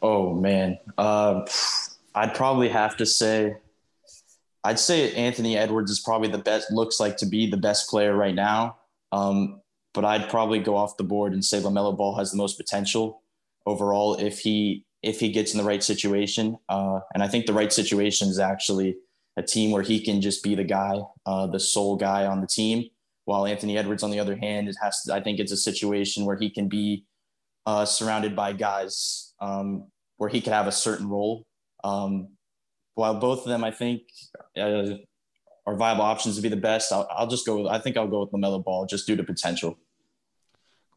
Oh 0.00 0.32
man, 0.32 0.78
uh, 0.96 1.46
I'd 2.14 2.34
probably 2.34 2.70
have 2.70 2.96
to 2.96 3.04
say 3.04 3.56
I'd 4.64 4.78
say 4.78 5.12
Anthony 5.14 5.56
Edwards 5.56 5.90
is 5.90 6.00
probably 6.00 6.28
the 6.28 6.38
best, 6.38 6.70
looks 6.70 7.00
like 7.00 7.16
to 7.18 7.26
be 7.26 7.50
the 7.50 7.56
best 7.56 7.88
player 7.88 8.14
right 8.14 8.34
now. 8.34 8.76
Um, 9.12 9.60
but 9.94 10.04
I'd 10.04 10.28
probably 10.28 10.58
go 10.60 10.76
off 10.76 10.96
the 10.96 11.04
board 11.04 11.32
and 11.32 11.44
say 11.44 11.60
LaMelo 11.60 11.96
Ball 11.96 12.16
has 12.16 12.30
the 12.30 12.36
most 12.36 12.56
potential 12.56 13.22
overall 13.66 14.14
if 14.14 14.40
he 14.40 14.84
if 15.02 15.18
he 15.18 15.30
gets 15.32 15.52
in 15.52 15.58
the 15.58 15.64
right 15.64 15.82
situation. 15.82 16.58
Uh, 16.68 17.00
and 17.14 17.22
I 17.22 17.28
think 17.28 17.46
the 17.46 17.54
right 17.54 17.72
situation 17.72 18.28
is 18.28 18.38
actually 18.38 18.96
a 19.36 19.42
team 19.42 19.70
where 19.70 19.82
he 19.82 19.98
can 19.98 20.20
just 20.20 20.42
be 20.42 20.54
the 20.54 20.64
guy, 20.64 21.00
uh, 21.24 21.46
the 21.46 21.58
sole 21.58 21.96
guy 21.96 22.26
on 22.26 22.42
the 22.42 22.46
team. 22.46 22.84
While 23.24 23.46
Anthony 23.46 23.78
Edwards, 23.78 24.02
on 24.02 24.10
the 24.10 24.20
other 24.20 24.36
hand, 24.36 24.68
it 24.68 24.76
has 24.82 25.02
to, 25.04 25.14
I 25.14 25.22
think 25.22 25.38
it's 25.40 25.52
a 25.52 25.56
situation 25.56 26.26
where 26.26 26.36
he 26.36 26.50
can 26.50 26.68
be 26.68 27.06
uh, 27.64 27.86
surrounded 27.86 28.36
by 28.36 28.52
guys 28.52 29.32
um, 29.40 29.86
where 30.18 30.28
he 30.28 30.40
could 30.40 30.52
have 30.52 30.66
a 30.66 30.72
certain 30.72 31.08
role. 31.08 31.46
Um, 31.82 32.28
while 33.00 33.14
both 33.14 33.40
of 33.40 33.46
them, 33.46 33.64
I 33.64 33.70
think, 33.70 34.02
uh, 34.58 34.84
are 35.66 35.74
viable 35.74 36.02
options 36.02 36.36
to 36.36 36.42
be 36.42 36.50
the 36.50 36.56
best, 36.56 36.92
I'll, 36.92 37.08
I'll 37.10 37.26
just 37.26 37.46
go 37.46 37.62
with, 37.62 37.66
I 37.72 37.78
think 37.78 37.96
I'll 37.96 38.06
go 38.06 38.20
with 38.20 38.30
LaMelo 38.32 38.62
Ball 38.62 38.84
just 38.84 39.06
due 39.06 39.16
to 39.16 39.24
potential. 39.24 39.78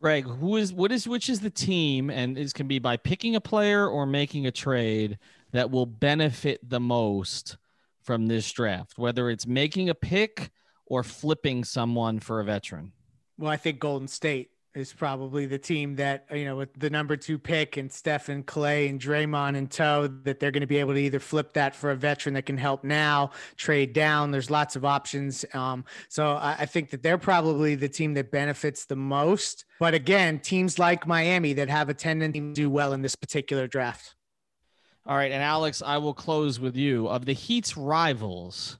Greg, 0.01 0.25
who 0.25 0.57
is 0.57 0.73
what 0.73 0.91
is 0.91 1.07
which 1.07 1.29
is 1.29 1.39
the 1.39 1.49
team, 1.49 2.09
and 2.09 2.35
this 2.35 2.51
can 2.51 2.67
be 2.67 2.77
by 2.77 2.97
picking 2.97 3.37
a 3.37 3.41
player 3.41 3.87
or 3.87 4.05
making 4.05 4.45
a 4.45 4.51
trade 4.51 5.17
that 5.53 5.71
will 5.71 5.85
benefit 5.85 6.59
the 6.69 6.81
most 6.81 7.55
from 8.01 8.27
this 8.27 8.51
draft, 8.51 8.97
whether 8.97 9.29
it's 9.29 9.47
making 9.47 9.89
a 9.89 9.95
pick 9.95 10.51
or 10.85 11.03
flipping 11.03 11.63
someone 11.63 12.19
for 12.19 12.41
a 12.41 12.43
veteran. 12.43 12.91
Well, 13.37 13.49
I 13.49 13.55
think 13.55 13.79
Golden 13.79 14.09
State 14.09 14.49
is 14.75 14.91
probably 14.91 15.45
the 15.45 15.57
team 15.57 15.95
that 15.95 16.25
you 16.33 16.45
know 16.45 16.55
with 16.55 16.73
the 16.79 16.89
number 16.89 17.15
two 17.15 17.37
pick 17.37 17.77
and 17.77 17.91
Stephen 17.91 18.43
Klay 18.43 18.89
and 18.89 18.99
Draymond 18.99 19.55
and 19.55 19.69
tow 19.69 20.07
that 20.07 20.39
they're 20.39 20.51
going 20.51 20.61
to 20.61 20.67
be 20.67 20.77
able 20.77 20.93
to 20.93 20.99
either 20.99 21.19
flip 21.19 21.53
that 21.53 21.75
for 21.75 21.91
a 21.91 21.95
veteran 21.95 22.33
that 22.35 22.45
can 22.45 22.57
help 22.57 22.83
now, 22.83 23.31
trade 23.55 23.93
down. 23.93 24.31
There's 24.31 24.49
lots 24.49 24.75
of 24.75 24.83
options. 24.83 25.45
Um, 25.53 25.85
so 26.09 26.33
I, 26.33 26.55
I 26.59 26.65
think 26.65 26.89
that 26.89 27.03
they're 27.03 27.17
probably 27.17 27.75
the 27.75 27.89
team 27.89 28.13
that 28.15 28.31
benefits 28.31 28.85
the 28.85 28.95
most. 28.95 29.65
But 29.79 29.93
again, 29.93 30.39
teams 30.39 30.79
like 30.79 31.05
Miami 31.05 31.53
that 31.53 31.69
have 31.69 31.89
a 31.89 31.93
tendency 31.93 32.39
to 32.39 32.53
do 32.53 32.69
well 32.69 32.93
in 32.93 33.01
this 33.01 33.15
particular 33.15 33.67
draft. 33.67 34.15
All 35.05 35.17
right, 35.17 35.31
and 35.31 35.43
Alex, 35.43 35.81
I 35.85 35.97
will 35.97 36.13
close 36.13 36.61
with 36.61 36.77
you 36.77 37.07
of 37.07 37.25
the 37.25 37.33
Heat's 37.33 37.75
rivals 37.75 38.79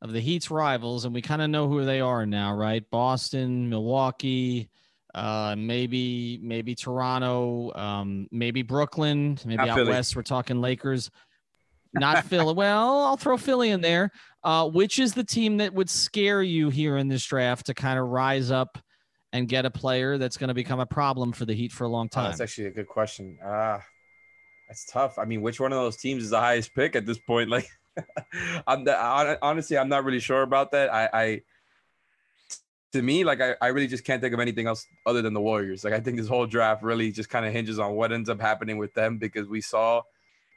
of 0.00 0.12
the 0.12 0.20
Heat's 0.20 0.50
rivals, 0.50 1.04
and 1.04 1.14
we 1.14 1.22
kind 1.22 1.42
of 1.42 1.50
know 1.50 1.68
who 1.68 1.84
they 1.84 2.00
are 2.00 2.24
now, 2.26 2.54
right? 2.54 2.88
Boston, 2.90 3.68
Milwaukee, 3.68 4.70
uh, 5.14 5.56
maybe 5.58 6.38
maybe 6.42 6.74
Toronto, 6.74 7.72
um, 7.74 8.28
maybe 8.30 8.62
Brooklyn, 8.62 9.38
maybe 9.44 9.56
Not 9.56 9.68
out 9.70 9.76
Philly. 9.76 9.90
west 9.90 10.14
we're 10.14 10.22
talking 10.22 10.60
Lakers. 10.60 11.10
Not 11.94 12.24
Philly. 12.26 12.52
Well, 12.54 13.04
I'll 13.04 13.16
throw 13.16 13.36
Philly 13.36 13.70
in 13.70 13.80
there. 13.80 14.10
Uh, 14.44 14.68
which 14.68 14.98
is 14.98 15.14
the 15.14 15.24
team 15.24 15.56
that 15.56 15.74
would 15.74 15.90
scare 15.90 16.42
you 16.42 16.70
here 16.70 16.96
in 16.96 17.08
this 17.08 17.24
draft 17.24 17.66
to 17.66 17.74
kind 17.74 17.98
of 17.98 18.08
rise 18.08 18.50
up 18.50 18.78
and 19.32 19.48
get 19.48 19.66
a 19.66 19.70
player 19.70 20.16
that's 20.16 20.36
going 20.36 20.48
to 20.48 20.54
become 20.54 20.80
a 20.80 20.86
problem 20.86 21.32
for 21.32 21.44
the 21.44 21.54
Heat 21.54 21.72
for 21.72 21.84
a 21.84 21.88
long 21.88 22.08
time? 22.08 22.26
Oh, 22.26 22.28
that's 22.28 22.40
actually 22.40 22.68
a 22.68 22.70
good 22.70 22.86
question. 22.86 23.38
Ah, 23.44 23.48
uh, 23.48 23.80
that's 24.68 24.84
tough. 24.84 25.18
I 25.18 25.24
mean, 25.24 25.42
which 25.42 25.60
one 25.60 25.72
of 25.72 25.78
those 25.78 25.96
teams 25.96 26.22
is 26.22 26.30
the 26.30 26.40
highest 26.40 26.74
pick 26.74 26.94
at 26.94 27.06
this 27.06 27.18
point? 27.18 27.50
Like, 27.58 27.68
I'm 28.66 28.84
the, 28.84 29.38
honestly, 29.42 29.78
I'm 29.78 29.88
not 29.88 30.04
really 30.04 30.20
sure 30.20 30.42
about 30.42 30.72
that. 30.72 30.92
I, 30.92 31.08
I 31.12 31.42
to 32.92 33.02
me, 33.02 33.24
like 33.24 33.40
I, 33.40 33.54
I 33.60 33.68
really 33.68 33.86
just 33.86 34.04
can't 34.04 34.22
think 34.22 34.34
of 34.34 34.40
anything 34.40 34.66
else 34.66 34.86
other 35.04 35.22
than 35.22 35.34
the 35.34 35.40
Warriors. 35.40 35.84
Like 35.84 35.92
I 35.92 36.00
think 36.00 36.16
this 36.16 36.28
whole 36.28 36.46
draft 36.46 36.82
really 36.82 37.12
just 37.12 37.28
kind 37.28 37.44
of 37.44 37.52
hinges 37.52 37.78
on 37.78 37.94
what 37.94 38.12
ends 38.12 38.28
up 38.28 38.40
happening 38.40 38.78
with 38.78 38.94
them 38.94 39.18
because 39.18 39.46
we 39.46 39.60
saw 39.60 40.02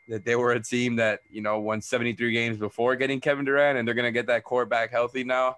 that 0.08 0.26
they 0.26 0.36
were 0.36 0.54
a 0.54 0.64
team 0.64 0.96
that 0.98 1.22
you 1.30 1.42
know 1.42 1.60
won 1.60 1.82
73 1.82 2.32
games 2.32 2.58
before 2.58 2.96
getting 2.96 3.20
Kevin 3.20 3.46
Durant, 3.46 3.78
and 3.78 3.88
they're 3.88 3.96
gonna 3.96 4.12
get 4.12 4.28
that 4.28 4.44
core 4.44 4.66
back 4.66 4.92
healthy 4.92 5.24
now. 5.24 5.58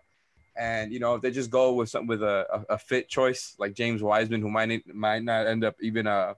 And 0.55 0.91
you 0.91 0.99
know 0.99 1.15
if 1.15 1.21
they 1.21 1.31
just 1.31 1.49
go 1.49 1.73
with 1.73 1.89
something 1.89 2.07
with 2.07 2.23
a, 2.23 2.45
a, 2.51 2.73
a 2.73 2.77
fit 2.77 3.07
choice 3.07 3.55
like 3.59 3.73
James 3.73 4.01
Wiseman, 4.01 4.41
who 4.41 4.49
might 4.49 4.93
might 4.93 5.23
not 5.23 5.47
end 5.47 5.63
up 5.63 5.75
even 5.81 6.07
uh 6.07 6.33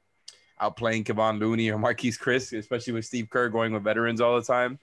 outplaying 0.62 1.03
Kevon 1.03 1.39
Looney 1.39 1.69
or 1.69 1.77
Marquese 1.77 2.19
Chriss, 2.19 2.58
especially 2.58 2.93
with 2.93 3.05
Steve 3.05 3.29
Kerr 3.29 3.49
going 3.49 3.73
with 3.73 3.84
veterans 3.84 4.21
all 4.21 4.36
the 4.36 4.45
time. 4.45 4.79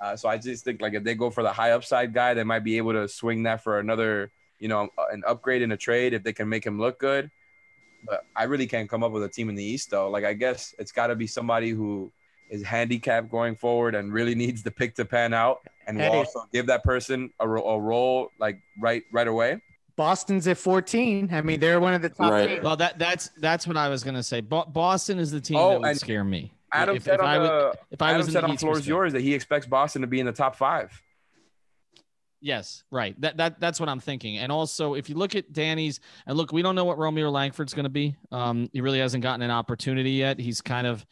Uh, 0.00 0.16
so 0.16 0.28
I 0.28 0.38
just 0.38 0.64
think 0.64 0.80
like 0.80 0.94
if 0.94 1.04
they 1.04 1.14
go 1.14 1.30
for 1.30 1.42
the 1.42 1.52
high 1.52 1.72
upside 1.72 2.14
guy, 2.14 2.34
they 2.34 2.44
might 2.44 2.64
be 2.64 2.78
able 2.78 2.92
to 2.92 3.06
swing 3.06 3.42
that 3.44 3.62
for 3.62 3.78
another, 3.78 4.30
you 4.58 4.68
know, 4.68 4.88
an 5.12 5.22
upgrade 5.26 5.62
in 5.62 5.72
a 5.72 5.76
trade 5.76 6.14
if 6.14 6.22
they 6.22 6.32
can 6.32 6.48
make 6.48 6.64
him 6.64 6.78
look 6.78 6.98
good. 6.98 7.30
But 8.06 8.24
I 8.34 8.44
really 8.44 8.66
can't 8.66 8.88
come 8.88 9.04
up 9.04 9.12
with 9.12 9.24
a 9.24 9.28
team 9.28 9.50
in 9.50 9.54
the 9.54 9.64
East 9.64 9.90
though. 9.90 10.08
Like 10.08 10.24
I 10.24 10.32
guess 10.32 10.74
it's 10.78 10.92
got 10.92 11.08
to 11.08 11.14
be 11.14 11.26
somebody 11.26 11.70
who 11.70 12.10
is 12.48 12.62
handicapped 12.62 13.30
going 13.30 13.56
forward 13.56 13.94
and 13.94 14.12
really 14.12 14.34
needs 14.34 14.62
the 14.62 14.70
pick 14.70 14.94
to 14.96 15.04
pan 15.04 15.34
out, 15.34 15.60
and 15.86 15.98
will 15.98 16.10
also 16.10 16.46
give 16.52 16.66
that 16.66 16.82
person 16.82 17.30
a, 17.38 17.46
a 17.46 17.78
role 17.78 18.30
like 18.38 18.60
right 18.78 19.02
right 19.12 19.28
away. 19.28 19.60
Boston's 19.96 20.48
at 20.48 20.56
14. 20.56 21.28
I 21.30 21.42
mean, 21.42 21.60
they're 21.60 21.78
one 21.78 21.92
of 21.92 22.00
the 22.00 22.08
top. 22.08 22.32
Right. 22.32 22.50
Eight. 22.52 22.62
Well, 22.62 22.76
that 22.76 22.98
that's 22.98 23.28
that's 23.36 23.66
what 23.66 23.76
I 23.76 23.90
was 23.90 24.02
gonna 24.02 24.22
say. 24.22 24.40
Boston 24.40 25.18
is 25.18 25.30
the 25.30 25.42
team 25.42 25.58
oh, 25.58 25.72
that 25.72 25.80
would 25.80 25.96
scare 25.98 26.24
me. 26.24 26.52
Adam 26.72 26.96
if, 26.96 27.04
said 27.04 27.14
if 27.14 27.20
on 27.20 27.26
I 27.26 27.38
would, 27.38 27.74
if 27.90 28.02
I 28.02 28.10
Adam 28.10 28.18
was 28.24 28.32
said 28.32 28.44
on 28.44 28.56
floor 28.56 28.78
is 28.78 28.86
yours 28.86 29.12
that 29.12 29.22
he 29.22 29.34
expects 29.34 29.66
Boston 29.66 30.02
to 30.02 30.08
be 30.08 30.20
in 30.20 30.26
the 30.26 30.32
top 30.32 30.56
five. 30.56 31.00
Yes, 32.40 32.84
right. 32.90 33.20
That 33.20 33.36
that 33.36 33.60
that's 33.60 33.78
what 33.78 33.88
I'm 33.88 34.00
thinking. 34.00 34.38
And 34.38 34.50
also, 34.50 34.94
if 34.94 35.08
you 35.08 35.14
look 35.14 35.34
at 35.34 35.52
Danny's, 35.52 36.00
and 36.26 36.36
look, 36.36 36.52
we 36.52 36.62
don't 36.62 36.74
know 36.74 36.84
what 36.84 36.96
Romeo 36.96 37.30
Langford's 37.30 37.74
going 37.74 37.84
to 37.84 37.90
be. 37.90 38.16
Um, 38.32 38.70
he 38.72 38.80
really 38.80 38.98
hasn't 38.98 39.22
gotten 39.22 39.42
an 39.42 39.50
opportunity 39.50 40.12
yet. 40.12 40.38
He's 40.38 40.60
kind 40.60 40.86
of 40.86 41.04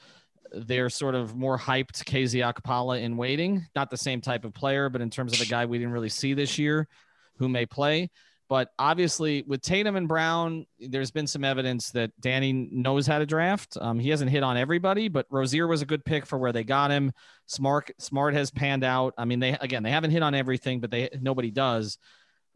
they're 0.53 0.89
sort 0.89 1.15
of 1.15 1.37
more 1.37 1.59
hyped 1.59 2.05
KZ 2.05 2.53
Okpala 2.53 3.03
in 3.03 3.19
waiting. 3.19 3.67
Not 3.75 3.91
the 3.91 3.99
same 3.99 4.23
type 4.23 4.47
of 4.47 4.55
player, 4.55 4.89
but 4.89 5.03
in 5.03 5.11
terms 5.11 5.35
of 5.35 5.41
a 5.41 5.51
guy 5.51 5.67
we 5.67 5.79
didn't 5.79 5.93
really 5.93 6.09
see 6.09 6.33
this 6.33 6.59
year, 6.59 6.89
who 7.37 7.49
may 7.49 7.67
play. 7.67 8.11
But 8.49 8.71
obviously, 8.79 9.45
with 9.47 9.61
Tatum 9.61 9.97
and 9.97 10.09
Brown, 10.09 10.67
there's 10.81 11.11
been 11.11 11.27
some 11.27 11.45
evidence 11.45 11.91
that 11.91 12.19
Danny 12.19 12.53
knows 12.53 13.07
how 13.07 13.19
to 13.19 13.27
draft. 13.27 13.77
Um, 13.79 13.99
he 13.99 14.09
hasn't 14.09 14.31
hit 14.31 14.43
on 14.43 14.57
everybody, 14.57 15.09
but 15.09 15.27
Rozier 15.31 15.67
was 15.67 15.83
a 15.83 15.87
good 15.87 16.03
pick 16.03 16.25
for 16.25 16.39
where 16.39 16.53
they 16.53 16.65
got 16.65 16.91
him. 16.91 17.13
Smart 17.47 17.91
Smart 17.99 18.35
has 18.35 18.51
panned 18.51 18.85
out. 18.85 19.13
I 19.19 19.27
mean, 19.27 19.39
they 19.39 19.51
again 19.51 19.83
they 19.83 19.91
haven't 19.91 20.13
hit 20.13 20.23
on 20.23 20.35
everything, 20.35 20.81
but 20.81 20.91
they 20.91 21.11
nobody 21.21 21.51
does. 21.51 21.99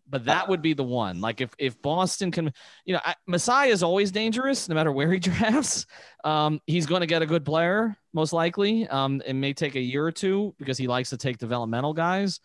But 0.09 0.25
that 0.25 0.49
would 0.49 0.63
be 0.63 0.73
the 0.73 0.83
one. 0.85 1.21
Like 1.21 1.43
if 1.43 1.55
if 1.59 1.81
Boston 1.81 2.31
can, 2.31 2.53
you 2.87 2.95
know, 2.95 3.01
I, 3.05 3.15
Masai 3.27 3.69
is 3.69 3.83
always 3.83 4.11
dangerous 4.11 4.69
no 4.69 4.75
matter 4.75 4.93
where 4.93 5.13
he 5.13 5.19
drafts. 5.21 5.87
Um, 6.25 6.61
he's 6.67 6.87
going 6.87 7.03
to 7.03 7.07
get 7.07 7.21
a 7.21 7.27
good 7.27 7.45
player 7.45 7.97
most 8.15 8.33
likely. 8.33 8.89
Um, 8.89 9.23
it 9.27 9.35
may 9.35 9.53
take 9.53 9.75
a 9.75 9.81
year 9.81 10.07
or 10.07 10.13
two 10.13 10.55
because 10.59 10.79
he 10.79 10.87
likes 10.87 11.11
to 11.11 11.19
take 11.19 11.37
developmental 11.37 11.93
guys, 11.93 12.41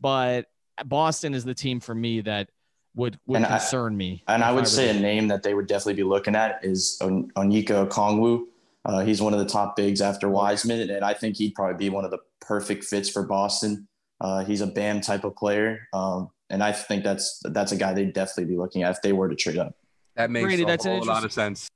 but 0.00 0.46
Boston 0.84 1.34
is 1.34 1.44
the 1.44 1.54
team 1.54 1.80
for 1.80 1.94
me 1.94 2.22
that 2.22 2.48
would 2.94 3.18
would 3.26 3.36
and 3.36 3.46
concern 3.46 3.94
I, 3.94 3.96
me. 3.96 4.24
And 4.28 4.44
I 4.44 4.52
would 4.52 4.64
I 4.64 4.68
say 4.68 4.96
a 4.96 5.00
name 5.00 5.28
that 5.28 5.42
they 5.42 5.54
would 5.54 5.66
definitely 5.66 5.94
be 5.94 6.02
looking 6.04 6.34
at 6.34 6.64
is 6.64 6.98
On- 7.00 7.30
Onyeka 7.36 7.88
Okongwu. 7.88 8.44
Uh, 8.84 9.00
he's 9.00 9.22
one 9.22 9.32
of 9.32 9.38
the 9.38 9.46
top 9.46 9.76
bigs 9.76 10.00
after 10.00 10.28
Wiseman, 10.28 10.90
and 10.90 11.04
I 11.04 11.14
think 11.14 11.36
he'd 11.36 11.54
probably 11.54 11.76
be 11.76 11.88
one 11.88 12.04
of 12.04 12.10
the 12.10 12.18
perfect 12.40 12.84
fits 12.84 13.08
for 13.08 13.22
Boston. 13.22 13.86
Uh, 14.20 14.44
he's 14.44 14.60
a 14.60 14.66
Bam 14.66 15.00
type 15.00 15.24
of 15.24 15.36
player, 15.36 15.88
um, 15.92 16.30
and 16.50 16.62
I 16.62 16.72
think 16.72 17.04
that's 17.04 17.40
that's 17.44 17.72
a 17.72 17.76
guy 17.76 17.92
they'd 17.92 18.12
definitely 18.12 18.52
be 18.52 18.58
looking 18.58 18.82
at 18.82 18.90
if 18.90 19.02
they 19.02 19.12
were 19.12 19.28
to 19.28 19.36
trade 19.36 19.58
up. 19.58 19.76
That 20.16 20.30
makes 20.30 20.44
Brady, 20.44 20.62
a 20.64 20.66
that's 20.66 20.84
whole 20.84 21.04
lot 21.04 21.24
of 21.24 21.32
sense. 21.32 21.68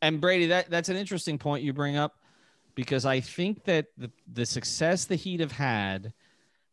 And 0.00 0.20
Brady, 0.20 0.46
that 0.46 0.70
that's 0.70 0.88
an 0.88 0.96
interesting 0.96 1.38
point 1.38 1.64
you 1.64 1.72
bring 1.72 1.96
up 1.96 2.16
because 2.74 3.04
I 3.04 3.20
think 3.20 3.64
that 3.64 3.86
the 3.96 4.10
the 4.32 4.46
success 4.46 5.04
the 5.04 5.16
Heat 5.16 5.40
have 5.40 5.52
had 5.52 6.12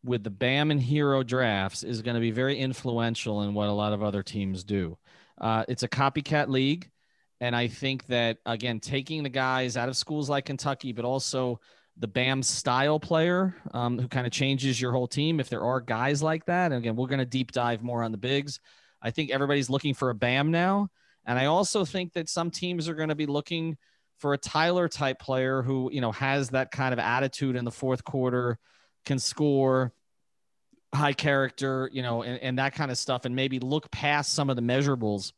with 0.03 0.23
the 0.23 0.29
BAM 0.29 0.71
and 0.71 0.81
Herro 0.81 1.25
drafts 1.25 1.83
is 1.83 2.01
going 2.01 2.15
to 2.15 2.21
be 2.21 2.31
very 2.31 2.57
influential 2.57 3.41
in 3.43 3.53
what 3.53 3.69
a 3.69 3.73
lot 3.73 3.93
of 3.93 4.03
other 4.03 4.23
teams 4.23 4.63
do. 4.63 4.97
Uh, 5.39 5.65
it's 5.67 5.83
a 5.83 5.88
copycat 5.88 6.47
league. 6.47 6.89
And 7.39 7.55
I 7.55 7.67
think 7.67 8.07
that, 8.07 8.38
again, 8.45 8.79
taking 8.79 9.21
the 9.21 9.29
guys 9.29 9.77
out 9.77 9.89
of 9.89 9.97
schools 9.97 10.29
like 10.29 10.45
Kentucky, 10.45 10.91
but 10.91 11.05
also 11.05 11.60
the 11.97 12.07
BAM 12.07 12.41
style 12.41 12.99
player 12.99 13.55
um, 13.73 13.99
who 13.99 14.07
kind 14.07 14.25
of 14.25 14.33
changes 14.33 14.81
your 14.81 14.91
whole 14.91 15.07
team, 15.07 15.39
if 15.39 15.49
there 15.49 15.63
are 15.63 15.79
guys 15.79 16.23
like 16.23 16.45
that. 16.45 16.71
And 16.71 16.75
again, 16.75 16.95
we're 16.95 17.07
going 17.07 17.19
to 17.19 17.25
deep 17.25 17.51
dive 17.51 17.83
more 17.83 18.03
on 18.03 18.12
the 18.12 18.17
bigs. 18.17 18.60
I 19.01 19.12
think 19.12 19.29
everybody's 19.29 19.69
looking 19.69 19.93
for 19.93 20.10
a 20.10 20.15
BAM 20.15 20.51
now. 20.51 20.89
And 21.25 21.38
I 21.38 21.45
also 21.45 21.86
think 21.86 22.13
that 22.13 22.29
some 22.29 22.49
teams 22.49 22.88
are 22.88 22.95
going 22.95 23.10
to 23.10 23.15
be 23.15 23.25
looking 23.25 23.77
for 24.17 24.33
a 24.33 24.38
Tyler 24.38 24.88
type 24.88 25.19
player 25.19 25.62
who, 25.62 25.91
you 25.93 26.01
know, 26.01 26.12
has 26.13 26.49
that 26.49 26.71
kind 26.71 26.93
of 26.93 26.99
attitude 26.99 27.55
in 27.55 27.65
the 27.65 27.71
fourth 27.71 28.03
quarter, 28.03 28.57
can 29.07 29.17
score, 29.17 29.93
high 30.93 31.13
character, 31.13 31.89
you 31.91 32.03
know, 32.03 32.21
and, 32.21 32.39
and 32.41 32.59
that 32.59 32.75
kind 32.75 32.91
of 32.91 32.97
stuff, 32.97 33.25
and 33.25 33.35
maybe 33.35 33.59
look 33.59 33.89
past 33.89 34.33
some 34.33 34.49
of 34.49 34.55
the 34.55 34.61
measurables 34.61 35.31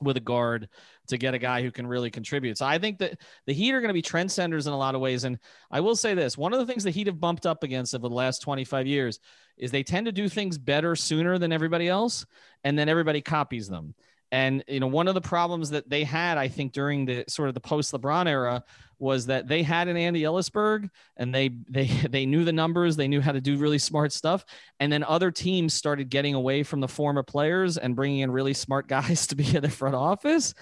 with 0.00 0.16
a 0.16 0.20
guard 0.20 0.68
to 1.08 1.16
get 1.16 1.32
a 1.32 1.38
guy 1.38 1.62
who 1.62 1.70
can 1.70 1.86
really 1.86 2.10
contribute. 2.10 2.58
So 2.58 2.66
I 2.66 2.78
think 2.78 2.98
that 2.98 3.18
the 3.46 3.54
Heat 3.54 3.72
are 3.72 3.80
going 3.80 3.88
to 3.88 3.94
be 3.94 4.02
trendsetters 4.02 4.66
in 4.66 4.72
a 4.72 4.76
lot 4.76 4.94
of 4.94 5.00
ways. 5.00 5.24
And 5.24 5.38
I 5.70 5.80
will 5.80 5.96
say 5.96 6.12
this 6.12 6.36
one 6.36 6.52
of 6.52 6.58
the 6.58 6.66
things 6.66 6.84
the 6.84 6.90
Heat 6.90 7.06
have 7.06 7.20
bumped 7.20 7.46
up 7.46 7.62
against 7.62 7.94
over 7.94 8.08
the 8.08 8.14
last 8.14 8.42
25 8.42 8.86
years 8.86 9.20
is 9.56 9.70
they 9.70 9.82
tend 9.82 10.04
to 10.06 10.12
do 10.12 10.28
things 10.28 10.58
better 10.58 10.94
sooner 10.94 11.38
than 11.38 11.52
everybody 11.52 11.88
else, 11.88 12.26
and 12.64 12.78
then 12.78 12.88
everybody 12.88 13.22
copies 13.22 13.68
them. 13.68 13.94
And 14.32 14.64
you 14.66 14.80
know, 14.80 14.86
one 14.86 15.08
of 15.08 15.14
the 15.14 15.20
problems 15.20 15.70
that 15.70 15.88
they 15.88 16.04
had, 16.04 16.38
I 16.38 16.48
think, 16.48 16.72
during 16.72 17.06
the 17.06 17.24
sort 17.28 17.48
of 17.48 17.54
the 17.54 17.60
post 17.60 17.92
LeBron 17.92 18.26
era 18.26 18.64
was 18.98 19.26
that 19.26 19.46
they 19.46 19.62
had 19.62 19.88
an 19.88 19.96
Andy 19.96 20.22
Elisburg, 20.22 20.88
and 21.16 21.34
they 21.34 21.48
they 21.68 21.86
they 21.86 22.26
knew 22.26 22.44
the 22.44 22.52
numbers, 22.52 22.96
they 22.96 23.08
knew 23.08 23.20
how 23.20 23.32
to 23.32 23.40
do 23.40 23.56
really 23.56 23.78
smart 23.78 24.12
stuff, 24.12 24.44
and 24.80 24.92
then 24.92 25.04
other 25.04 25.30
teams 25.30 25.74
started 25.74 26.10
getting 26.10 26.34
away 26.34 26.62
from 26.62 26.80
the 26.80 26.88
former 26.88 27.22
players 27.22 27.78
and 27.78 27.94
bringing 27.94 28.20
in 28.20 28.30
really 28.30 28.54
smart 28.54 28.88
guys 28.88 29.26
to 29.28 29.36
be 29.36 29.56
in 29.56 29.62
the 29.62 29.70
front 29.70 29.94
office 29.94 30.54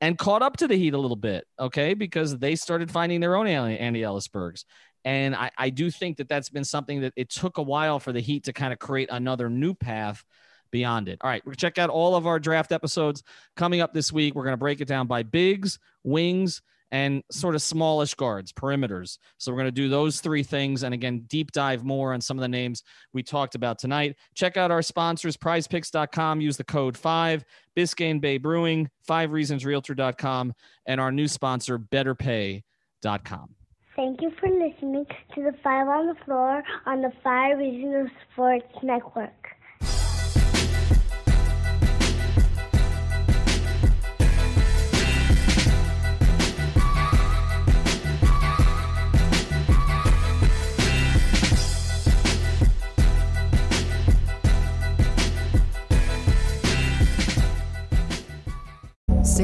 and 0.00 0.18
caught 0.18 0.42
up 0.42 0.56
to 0.58 0.68
the 0.68 0.76
Heat 0.76 0.94
a 0.94 0.98
little 0.98 1.16
bit, 1.16 1.46
okay, 1.58 1.94
because 1.94 2.36
they 2.38 2.54
started 2.54 2.90
finding 2.90 3.20
their 3.20 3.36
own 3.36 3.46
Andy 3.46 4.02
Elisburgs. 4.02 4.64
And 5.04 5.34
I, 5.34 5.50
I 5.56 5.70
do 5.70 5.90
think 5.90 6.16
that 6.18 6.28
that's 6.28 6.50
been 6.50 6.64
something 6.64 7.02
that 7.02 7.12
it 7.16 7.30
took 7.30 7.58
a 7.58 7.62
while 7.62 7.98
for 7.98 8.12
the 8.12 8.20
Heat 8.20 8.44
to 8.44 8.52
kind 8.52 8.72
of 8.72 8.78
create 8.78 9.08
another 9.10 9.48
new 9.48 9.72
path 9.72 10.24
beyond 10.70 11.08
it. 11.08 11.18
All 11.22 11.30
right, 11.30 11.44
we're 11.44 11.50
gonna 11.50 11.56
check 11.56 11.78
out 11.78 11.90
all 11.90 12.14
of 12.14 12.26
our 12.26 12.38
draft 12.38 12.72
episodes 12.72 13.22
coming 13.56 13.80
up 13.80 13.94
this 13.94 14.12
week. 14.12 14.34
We're 14.34 14.44
gonna 14.44 14.56
break 14.56 14.80
it 14.80 14.88
down 14.88 15.06
by 15.06 15.22
bigs, 15.22 15.78
wings, 16.04 16.62
and 16.90 17.22
sort 17.30 17.54
of 17.54 17.62
smallish 17.62 18.14
guards, 18.14 18.52
perimeters. 18.52 19.18
So 19.38 19.50
we're 19.50 19.58
going 19.58 19.66
to 19.66 19.72
do 19.72 19.88
those 19.88 20.20
three 20.20 20.42
things. 20.42 20.82
And 20.82 20.94
again, 20.94 21.24
deep 21.26 21.52
dive 21.52 21.84
more 21.84 22.12
on 22.12 22.20
some 22.20 22.38
of 22.38 22.42
the 22.42 22.48
names 22.48 22.82
we 23.12 23.22
talked 23.22 23.54
about 23.54 23.78
tonight. 23.78 24.16
Check 24.34 24.56
out 24.56 24.70
our 24.70 24.82
sponsors, 24.82 25.36
prizepicks.com. 25.36 26.40
Use 26.40 26.56
the 26.56 26.64
code 26.64 26.96
5, 26.96 27.44
Biscayne 27.76 28.20
Bay 28.20 28.38
Brewing, 28.38 28.88
5reasonsrealtor.com, 29.08 30.54
and 30.86 31.00
our 31.00 31.10
new 31.10 31.28
sponsor, 31.28 31.78
btrpay.com. 31.78 33.54
Thank 33.96 34.20
you 34.20 34.30
for 34.38 34.48
listening 34.50 35.06
to 35.34 35.42
the 35.42 35.54
Five 35.64 35.88
on 35.88 36.06
the 36.06 36.16
Floor 36.26 36.62
on 36.84 37.00
the 37.00 37.12
Five 37.24 37.58
Reasons 37.58 38.10
Sports 38.32 38.68
Network. 38.82 39.55